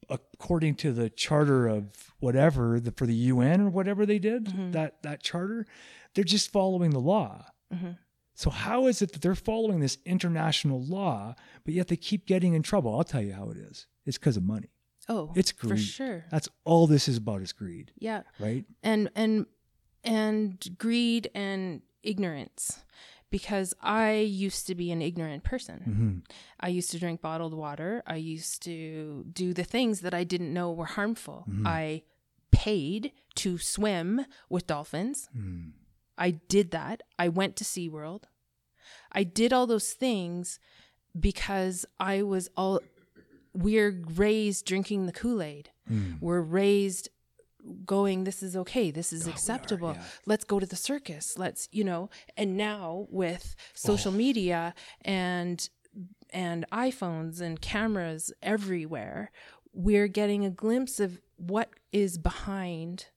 [0.09, 4.71] according to the charter of whatever the, for the UN or whatever they did mm-hmm.
[4.71, 5.65] that that charter,
[6.13, 7.45] they're just following the law.
[7.73, 7.91] Mm-hmm.
[8.35, 12.53] So how is it that they're following this international law, but yet they keep getting
[12.53, 12.93] in trouble?
[12.95, 13.87] I'll tell you how it is.
[14.05, 14.69] It's because of money.
[15.09, 15.71] Oh, It's greed.
[15.71, 16.25] for sure.
[16.31, 18.23] That's all this is about is greed, Yeah.
[18.39, 18.65] right?
[18.81, 19.45] and and
[20.03, 22.79] and greed and ignorance
[23.29, 26.17] because i used to be an ignorant person Mm-hmm.
[26.59, 30.53] i used to drink bottled water i used to do the things that i didn't
[30.53, 31.65] know were harmful Mhm.
[31.65, 32.03] i
[32.51, 35.71] paid to swim with dolphins Mm.
[36.17, 38.23] i did that i went to SeaWorld
[39.13, 40.59] i did all those things
[41.17, 42.81] because i was all
[43.53, 46.21] we're raised drinking the kool-aid Mm.
[46.21, 47.09] we're raised
[47.85, 50.03] going this is okay this is God, we are, acceptable yeah.
[50.25, 54.15] let's go to the circus let's you know and now with social Oh.
[54.17, 55.69] media and
[56.31, 59.31] and iPhones and cameras everywhere
[59.73, 63.07] we're getting a glimpse of what is behind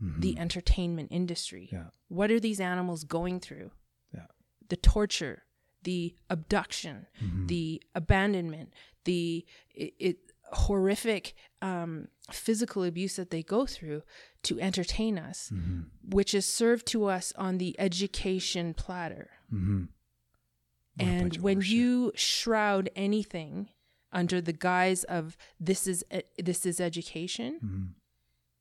[0.00, 0.38] the Mhm.
[0.38, 1.90] entertainment industry Yeah.
[2.08, 3.70] what are these animals going through
[4.12, 4.26] Yeah.
[4.68, 5.44] the torture
[5.82, 7.46] the abduction Mhm.
[7.48, 8.72] the abandonment,
[9.04, 9.44] the
[9.74, 10.16] it, it
[10.52, 14.02] horrific um, physical abuse that they go through
[14.42, 15.86] to entertain us, Mhm.
[16.08, 19.30] which is served to us on the education platter.
[19.52, 19.88] Mhm.
[20.98, 23.68] And when you shroud anything
[24.12, 27.88] under the guise of this is e- this is education, Mhm.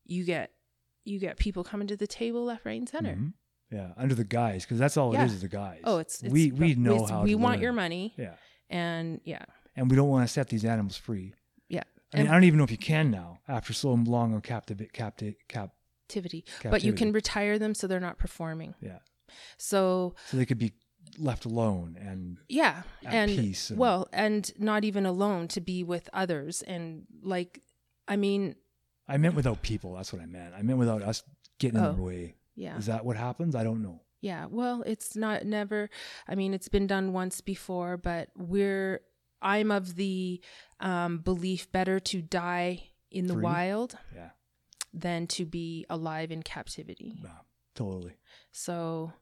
[0.05, 0.51] you get
[1.05, 3.15] you get people coming to the table left, right, and center.
[3.15, 3.33] Mhm.
[3.69, 5.23] yeah, under the guise, because that's all Yeah.
[5.23, 5.81] it is, is the guise.
[5.83, 7.63] Oh, it's, it's we we know it's- how we want learn.
[7.63, 8.35] your money, yeah,
[8.69, 9.43] and yeah,
[9.75, 11.33] and we don't want to set these animals free.
[11.69, 14.33] yeah, I mean, And- I don't even know if you can now after so long
[14.33, 15.73] of captive captive cap.
[16.09, 16.45] activity.
[16.63, 18.75] But you can retire them so they're not performing.
[18.81, 18.99] Yeah,
[19.57, 20.73] So so they could be
[21.17, 25.83] left alone and yeah At and peace and- well and not even alone to be
[25.83, 27.61] with others and like
[28.07, 28.55] i mean
[29.07, 29.95] I meant without people.
[29.95, 30.53] That's what I meant.
[30.55, 31.23] I meant without us
[31.59, 31.93] getting in Oh.
[31.93, 32.35] their way.
[32.55, 33.53] yeah Is that what happens?
[33.53, 34.01] I don't know.
[34.21, 35.89] yeah well it's not never
[36.27, 39.01] i mean it's been done once before but we're
[39.43, 40.41] i'm of the
[40.79, 43.43] um, belief better to die in the Free?
[43.43, 44.29] wild Yeah,
[44.93, 47.29] than to be alive in captivity no,
[47.75, 48.15] totally.
[48.51, 49.13] So,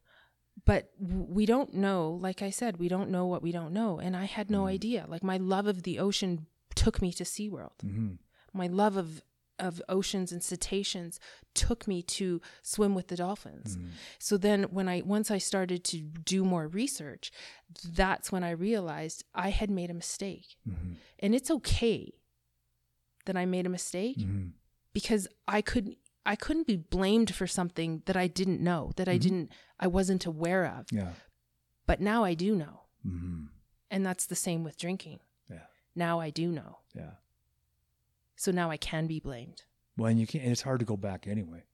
[0.64, 2.18] but we don't know.
[2.20, 3.98] Like I said, we don't know what we don't know.
[3.98, 4.68] And I had no Mhm.
[4.76, 5.06] idea.
[5.08, 7.80] Like my love of the ocean took me to SeaWorld.
[7.80, 8.14] hmm
[8.52, 9.22] My love of
[9.58, 11.20] of oceans and cetaceans
[11.54, 13.76] took me to swim with the dolphins.
[13.76, 13.88] hmm
[14.18, 17.30] So then when I once I started to do more research,
[17.84, 20.56] that's when I realized I had made a mistake.
[20.64, 22.12] hmm And it's okay
[23.26, 24.48] that I made a mistake hmm
[24.92, 25.96] because I couldn't
[26.26, 29.22] I couldn't be blamed for something that I didn't know, that I Mhm.
[29.22, 30.86] didn't I wasn't aware of.
[30.92, 31.12] Yeah.
[31.86, 32.76] But now I do know.
[33.02, 33.46] hmm
[33.90, 35.20] And that's the same with drinking.
[35.50, 35.66] Yeah.
[35.94, 36.78] Now I do know.
[36.94, 37.14] Yeah.
[38.36, 39.62] So now I can be blamed.
[39.96, 40.42] Well, and you can't.
[40.44, 41.64] And it's hard to go back anyway.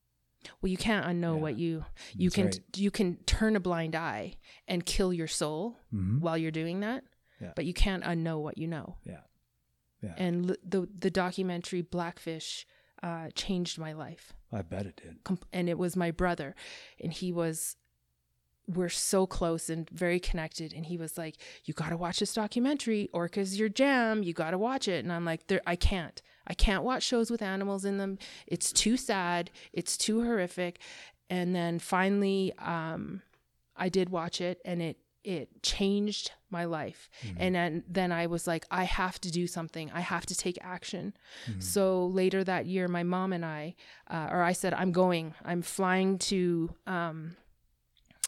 [0.61, 1.41] Well, you can't unknow Yeah.
[1.43, 1.85] what you
[2.15, 2.61] you That's can right.
[2.77, 4.35] you can turn a blind eye
[4.67, 6.21] and kill your soul Mhm.
[6.21, 7.05] while you're doing that.
[7.41, 7.53] Yeah.
[7.57, 8.97] But you can't unknow what you know.
[9.05, 9.21] Yeah.
[10.03, 10.15] Yeah.
[10.17, 12.67] And l- the the documentary Blackfish
[13.03, 14.33] uh, changed my life.
[14.53, 15.23] I bet it did.
[15.25, 16.55] com- and it was my brother
[17.01, 17.77] and he was
[18.67, 22.35] we're so close and very connected and he was like you got to watch this
[22.35, 26.21] documentary orca's your jam you got to watch it and i'm like there i can't
[26.49, 28.19] i can't watch shows with animals in them.
[28.47, 29.51] It's too sad.
[29.73, 30.81] It's too horrific.
[31.31, 33.23] And then finally um
[33.77, 37.11] i did watch it and it it changed my life.
[37.37, 39.91] And then, then i was like i have to do something.
[39.93, 41.13] I have to take action.
[41.59, 43.75] So later that year my mom and i
[44.09, 45.35] uh, or i said i'm going.
[45.45, 47.37] I'm flying to um,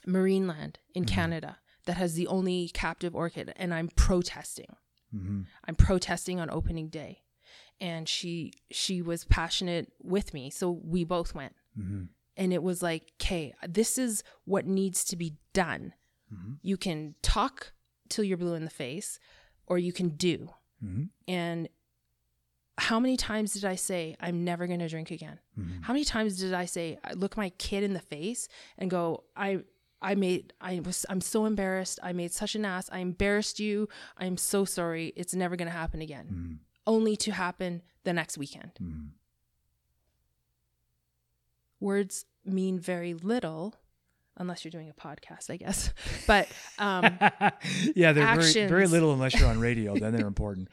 [0.06, 4.76] marineland in canada that has the only captive orca and i'm protesting.
[5.10, 7.22] Hmm i'm protesting on opening day
[7.80, 10.50] and she she was passionate with me.
[10.50, 11.54] So we both went.
[11.76, 12.04] Hmm
[12.36, 15.92] and it was like okay this is what needs to be done.
[16.32, 17.72] Hmm you can talk
[18.08, 19.18] till you're blue in the face
[19.66, 20.50] or you can do.
[20.80, 21.68] Hmm and
[22.78, 26.02] how many times did i say i'm never going to drink again hmm how many
[26.04, 29.58] times did i say I look my kid in the face and go i
[30.00, 31.98] i made i was i'm so embarrassed.
[32.02, 32.88] I made such an ass.
[32.90, 33.88] I embarrassed you.
[34.16, 35.12] I'm so sorry.
[35.14, 36.26] It's never going to happen again.
[36.26, 36.52] Hmm
[36.90, 38.72] only to happen the next weekend.
[38.78, 39.06] Hmm
[41.80, 43.74] words mean very little
[44.36, 45.92] unless you're doing a podcast i guess.
[46.26, 47.04] But um
[47.94, 49.94] yeah, they're very, very little unless you're on radio.
[49.98, 50.68] then they're important.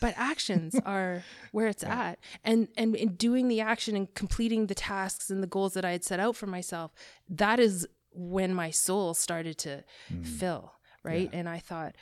[0.00, 2.18] but actions are where it's at.
[2.44, 5.90] And and in doing the action and completing the tasks and the goals that i
[5.92, 6.92] had set out for myself
[7.28, 9.84] that is when my soul started to
[10.22, 11.30] fill right?
[11.32, 11.94] And i thought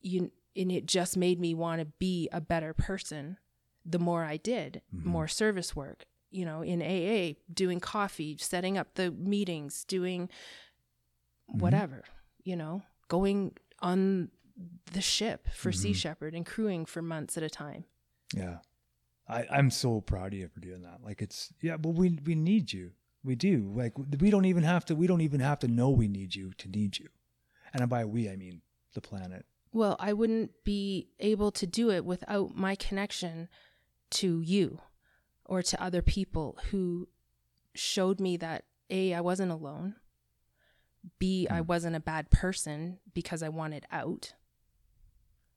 [0.00, 3.36] you and it just made me want to be a better person
[3.84, 5.08] the more i did mm-hmm.
[5.08, 11.58] more service work you know in aa doing coffee setting up the meetings doing mm-hmm.
[11.58, 12.04] whatever
[12.44, 14.28] you know going on
[14.92, 15.94] the ship for sea mm-hmm.
[15.94, 17.84] shepherd and crewing for months at a time
[18.34, 18.58] Yeah.
[19.28, 20.98] I, I'm so proud of you for doing that.
[21.02, 22.92] Like it's yeah, but we we need you.
[23.24, 23.72] We do.
[23.74, 24.96] Like we don't even have to.
[24.96, 27.08] We don't even have to know we need you to need you.
[27.72, 28.62] And by we, I mean
[28.94, 29.46] the planet.
[29.72, 33.48] Well, I wouldn't be able to do it without my connection
[34.10, 34.80] to you
[35.46, 37.08] or to other people who
[37.74, 39.96] showed me that A, I wasn't alone.
[41.18, 41.66] B, I Hmm.
[41.66, 44.34] wasn't a bad person because I wanted out.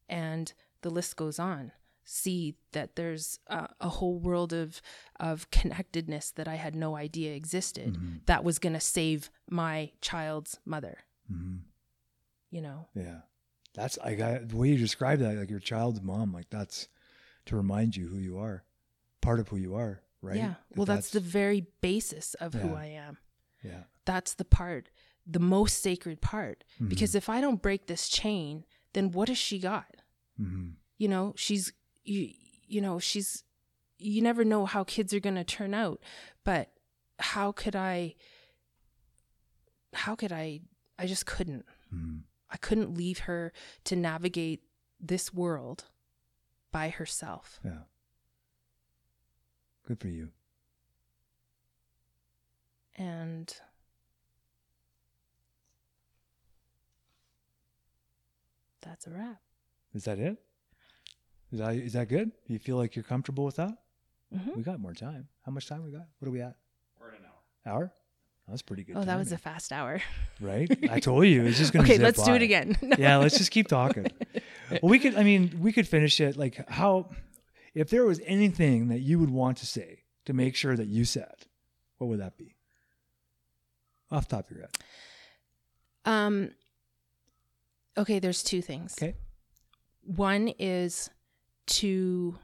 [0.07, 1.71] And the list goes on.
[2.07, 4.79] See that there's a, a whole world of
[5.19, 8.17] of connectedness that I had no idea existed Mm-hmm.
[8.27, 11.57] that was going to save my child's mother, hmm
[12.51, 12.87] you know.
[12.93, 13.21] Yeah,
[13.75, 16.33] that's I got the way you describe that, like your child's mom.
[16.33, 16.87] Like that's
[17.45, 18.63] to remind you who you are,
[19.21, 20.37] part of who you are, right?
[20.37, 20.55] Yeah.
[20.69, 23.17] That Well, that's, the very basis of who I am.
[23.63, 23.83] yeah.
[24.05, 24.89] That's the part,
[25.27, 26.63] the most sacred part.
[26.81, 26.89] Mhm.
[26.89, 29.95] Because if I don't break this chain, then what has she got?
[30.37, 31.73] hmm You know, she's
[32.03, 32.31] you
[32.67, 33.43] you know, she's
[33.97, 36.01] you never know how kids are going to turn out,
[36.43, 36.71] but
[37.19, 38.15] how could I
[39.93, 40.61] how could I
[40.97, 41.65] I just couldn't.
[41.89, 42.17] hmm
[42.55, 43.51] I couldn't leave her
[43.83, 44.61] to navigate
[44.97, 45.83] this world
[46.71, 47.59] by herself.
[47.65, 47.79] Yeah.
[49.85, 50.29] Good for you.
[52.95, 53.53] And
[58.81, 59.41] that's a wrap.
[59.93, 60.37] Is that it?
[61.51, 62.31] Is that is that good?
[62.47, 63.77] Do you feel like you're comfortable with that?
[64.33, 64.55] Mhm.
[64.55, 65.27] We got more time.
[65.45, 66.07] How much time we got?
[66.19, 66.55] What are we at?
[67.01, 67.73] We're in an hour.
[67.73, 67.93] Hour?
[68.47, 68.95] That's pretty good.
[68.97, 70.01] Oh, that was a fast hour.
[70.39, 70.69] right.
[70.89, 71.83] I told you it's just gonna.
[71.85, 72.77] Okay, zip let's do it again.
[72.97, 74.07] yeah, let's just keep talking.
[74.69, 75.15] Well, we could.
[75.15, 76.37] I mean, we could finish it.
[76.37, 77.09] Like how,
[77.73, 81.05] if there was anything that you would want to say to make sure that you
[81.05, 81.33] said,
[81.97, 82.55] what would that be?
[84.11, 84.71] Off the top of your head.
[86.05, 86.51] Um
[87.97, 88.95] Okay, there's two things.
[89.01, 89.15] Okay.
[90.03, 91.09] One is
[91.67, 92.37] to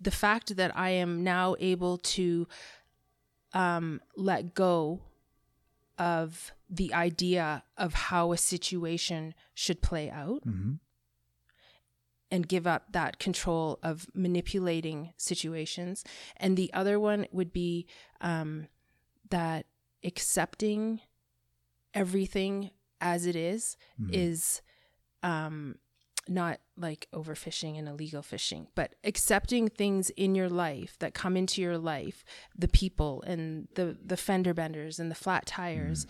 [0.00, 2.48] the fact that I am now able to
[3.54, 5.00] um let go
[5.98, 10.74] of the idea of how a situation should play out Mm-hmm.
[12.30, 16.02] and give up that control of manipulating situations.
[16.38, 17.86] And the other one would be
[18.22, 18.68] um,
[19.28, 19.66] that
[20.02, 21.00] accepting
[21.92, 24.14] everything as it is Mhm.
[24.14, 24.62] is
[25.22, 25.78] um,
[26.28, 31.60] not like overfishing and illegal fishing, but accepting things in your life that come into
[31.60, 32.24] your life,
[32.56, 36.06] the people and the the fender benders and the flat tires,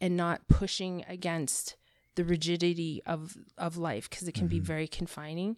[0.00, 1.76] and not pushing against
[2.14, 4.64] the rigidity of of life because it can be Mhm.
[4.64, 5.56] very confining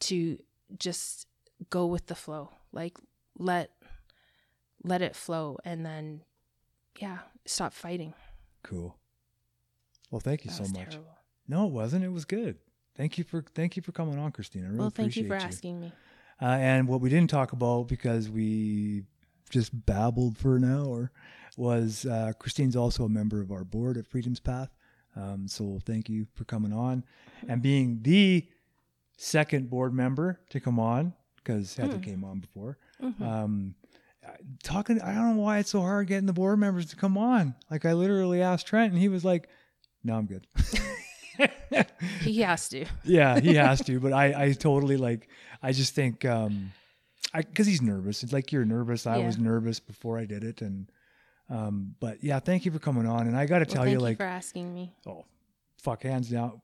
[0.00, 0.38] to
[0.78, 1.26] just
[1.70, 2.96] go with the flow like
[3.36, 3.72] let
[4.84, 6.22] let it flow and then
[7.00, 8.14] yeah stop fighting
[8.62, 8.96] Cool.
[10.10, 10.90] Well, thank you that so much.
[10.90, 12.04] terrible No, it wasn't.
[12.04, 12.58] It was good.
[12.98, 14.66] Thank you for thank you for coming on, Christina.
[14.66, 15.00] I really appreciate it.
[15.00, 15.92] well thank you for appreciate asking me
[16.42, 19.04] Uh, and what we didn't talk about because we
[19.50, 21.10] just babbled for an hour
[21.56, 24.70] was uh, Christine's also a member of our board at Freedom's Path.
[25.16, 27.02] Um, so thank you for coming on
[27.48, 28.46] and being the
[29.16, 32.02] second board member to come on because Heather Hmm.
[32.02, 32.78] came on before.
[33.02, 33.22] Mhm.
[33.22, 33.74] Um,
[34.62, 37.54] talking, I don't know why it's so hard getting the board members to come on.
[37.70, 39.48] Like I literally asked Trent and he was like,
[40.04, 40.46] "No, I'm good."
[42.22, 45.28] he has to yeah, he has to, but I, I totally like,
[45.62, 46.72] I just think, um,
[47.34, 48.22] I, cause he's nervous.
[48.22, 49.06] It's like you're nervous.
[49.06, 49.26] I Yeah.
[49.26, 50.62] was nervous before I did it.
[50.62, 50.90] And,
[51.50, 53.26] um, but yeah, thank you for coming on.
[53.26, 55.24] And I got to well, tell thank you, you like, for asking me oh,
[55.82, 56.60] fuck, hands down.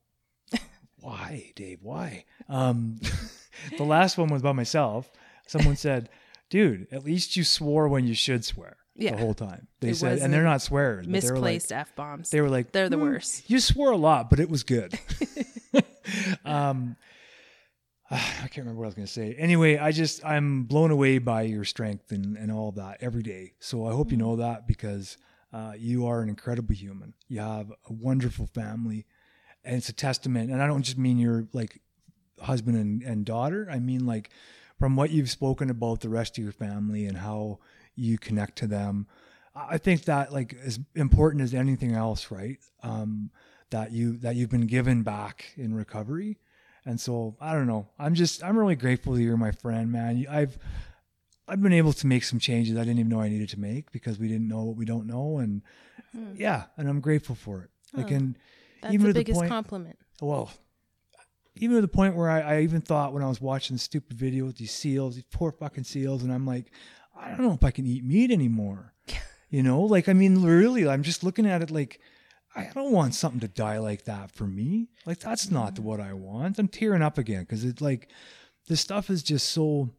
[1.00, 1.80] why, Dave?
[1.82, 2.24] Why?
[2.48, 3.00] Um,
[3.78, 5.10] the last one was by myself.
[5.46, 6.08] Someone said,
[6.50, 9.12] dude, at least you swore when you should swear Yeah.
[9.12, 9.66] the whole time.
[9.80, 12.96] They It said, and they're not swearers, like, misplaced f-bombs they were like, They're the
[12.96, 14.98] "Hmm, worst." You swore a lot, but it was good.
[16.44, 16.96] um,
[18.10, 18.16] I
[18.48, 19.34] can't remember what I was going to say.
[19.34, 23.54] Anyway, I just I'm blown away by your strength and and all that every day.
[23.60, 25.16] So I hope you know that because
[25.52, 27.14] uh, you are an incredible human.
[27.28, 29.06] You have a wonderful family,
[29.64, 30.50] and it's a testament.
[30.50, 31.80] And I don't just mean your like
[32.40, 33.68] husband and, and daughter.
[33.70, 34.30] I mean like
[34.78, 37.60] from what you've spoken about the rest of your family and how
[37.96, 39.06] you connect to them.
[39.54, 42.58] I think that like as important as anything else, right?
[42.82, 43.30] Um,
[43.70, 46.38] that you that you've been given back in recovery,
[46.84, 47.88] and so I don't know.
[47.98, 50.26] I'm just I'm really grateful that you're my friend, man.
[50.28, 50.58] I've
[51.46, 53.92] I've been able to make some changes I didn't even know I needed to make
[53.92, 55.62] because we didn't know what we don't know, and
[56.12, 56.34] Hmm.
[56.36, 57.70] yeah, and I'm grateful for it.
[57.92, 58.38] Like, and
[58.80, 60.50] that's even the to the biggest point, compliment well,
[61.56, 64.16] even to the point where I, I even thought when I was watching the stupid
[64.16, 66.72] video with these seals, these poor fucking seals, and I'm like,
[67.16, 68.92] I don't know if I can eat meat anymore.
[69.50, 72.00] you know, like I mean, really, I'm just looking at it like
[72.56, 74.88] I don't want something to die like that for me.
[75.06, 76.58] Like that's not what I want.
[76.58, 78.08] I'm tearing up again because it's like
[78.68, 79.90] this stuff is just so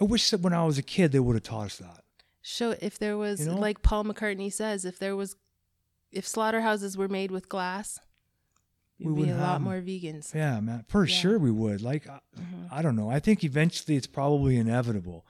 [0.00, 2.02] I wish that when I was a kid they would have taught us that.
[2.42, 3.56] Show if there was You know?
[3.58, 5.36] like Paul McCartney says, if there was
[6.12, 7.98] if slaughterhouses were made with glass,
[8.98, 10.32] We there'd be a wouldn't lot more vegans.
[10.34, 10.84] Yeah, man.
[10.88, 11.14] For Yeah.
[11.16, 11.82] sure we would.
[11.82, 12.68] Like I, Mhm.
[12.70, 13.10] I don't know.
[13.10, 15.26] I think eventually it's probably inevitable.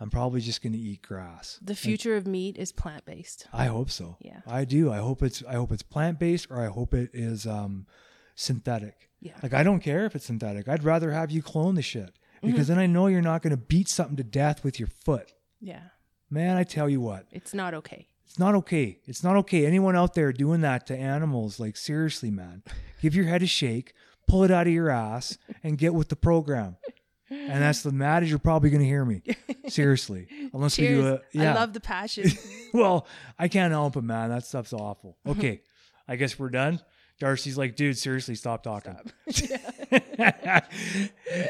[0.00, 1.58] I'm probably just going to eat grass.
[1.60, 3.46] The future of meat is plant based.
[3.52, 4.16] I hope so.
[4.20, 4.40] Yeah.
[4.46, 4.90] I do.
[4.90, 7.86] I hope it's I hope it's plant based or I hope it is um
[8.34, 9.10] synthetic.
[9.20, 9.32] Yeah.
[9.42, 10.68] Like I don't care if it's synthetic.
[10.68, 12.74] I'd rather have you clone the shit because Mm-hmm.
[12.74, 15.32] then I know you're not going to beat something to death with your foot.
[15.60, 15.82] Yeah.
[16.30, 17.26] Man, I tell you what.
[17.30, 18.06] It's not okay.
[18.24, 19.00] It's not okay.
[19.06, 19.66] It's not okay.
[19.66, 22.62] Anyone out there doing that to animals, like seriously, man,
[23.02, 23.92] give your head a shake,
[24.28, 26.76] pull it out of your ass, and get with the program.
[27.30, 29.22] And that's the mad as you're probably going to hear me.
[29.68, 31.06] Seriously, unless we do Cheers.
[31.06, 31.52] a yeah.
[31.52, 32.30] I love the passion.
[32.72, 33.06] well,
[33.38, 34.30] I can't help it, man.
[34.30, 35.16] That stuff's awful.
[35.26, 35.62] Okay,
[36.08, 36.80] I guess we're done.
[37.20, 38.96] Darcy's like, dude, seriously, stop talking.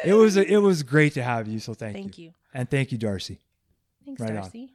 [0.03, 1.59] it was it was great to have you.
[1.61, 2.25] So thank, Thank you.
[2.27, 2.33] you.
[2.53, 3.39] and thank you, Darcy.
[4.05, 4.71] Thanks, Right on.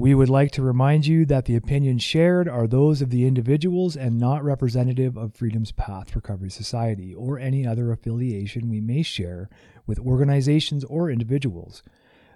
[0.00, 3.96] We would like to remind you that the opinions shared are those of the individuals
[3.96, 9.50] and not representative of Freedom's Path Recovery Society or any other affiliation we may share
[9.88, 11.82] with organizations or individuals.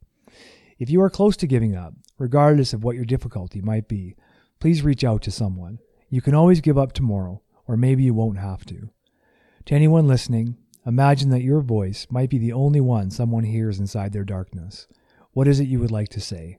[0.77, 4.15] If you are close to giving up, regardless of what your difficulty might be,
[4.59, 5.79] please reach out to someone.
[6.09, 8.89] You can always give up tomorrow, or maybe you won't have to.
[9.65, 14.11] To anyone listening, imagine that your voice might be the only one someone hears inside
[14.11, 14.87] their darkness.
[15.33, 16.57] What is it you would like to say?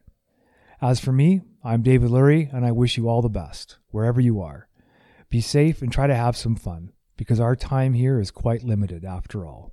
[0.80, 4.40] As for me, I'm David Lurie, and I wish you all the best, wherever you
[4.40, 4.68] are.
[5.30, 9.05] Be safe and try to have some fun, because our time here is quite limited
[9.05, 9.72] after all.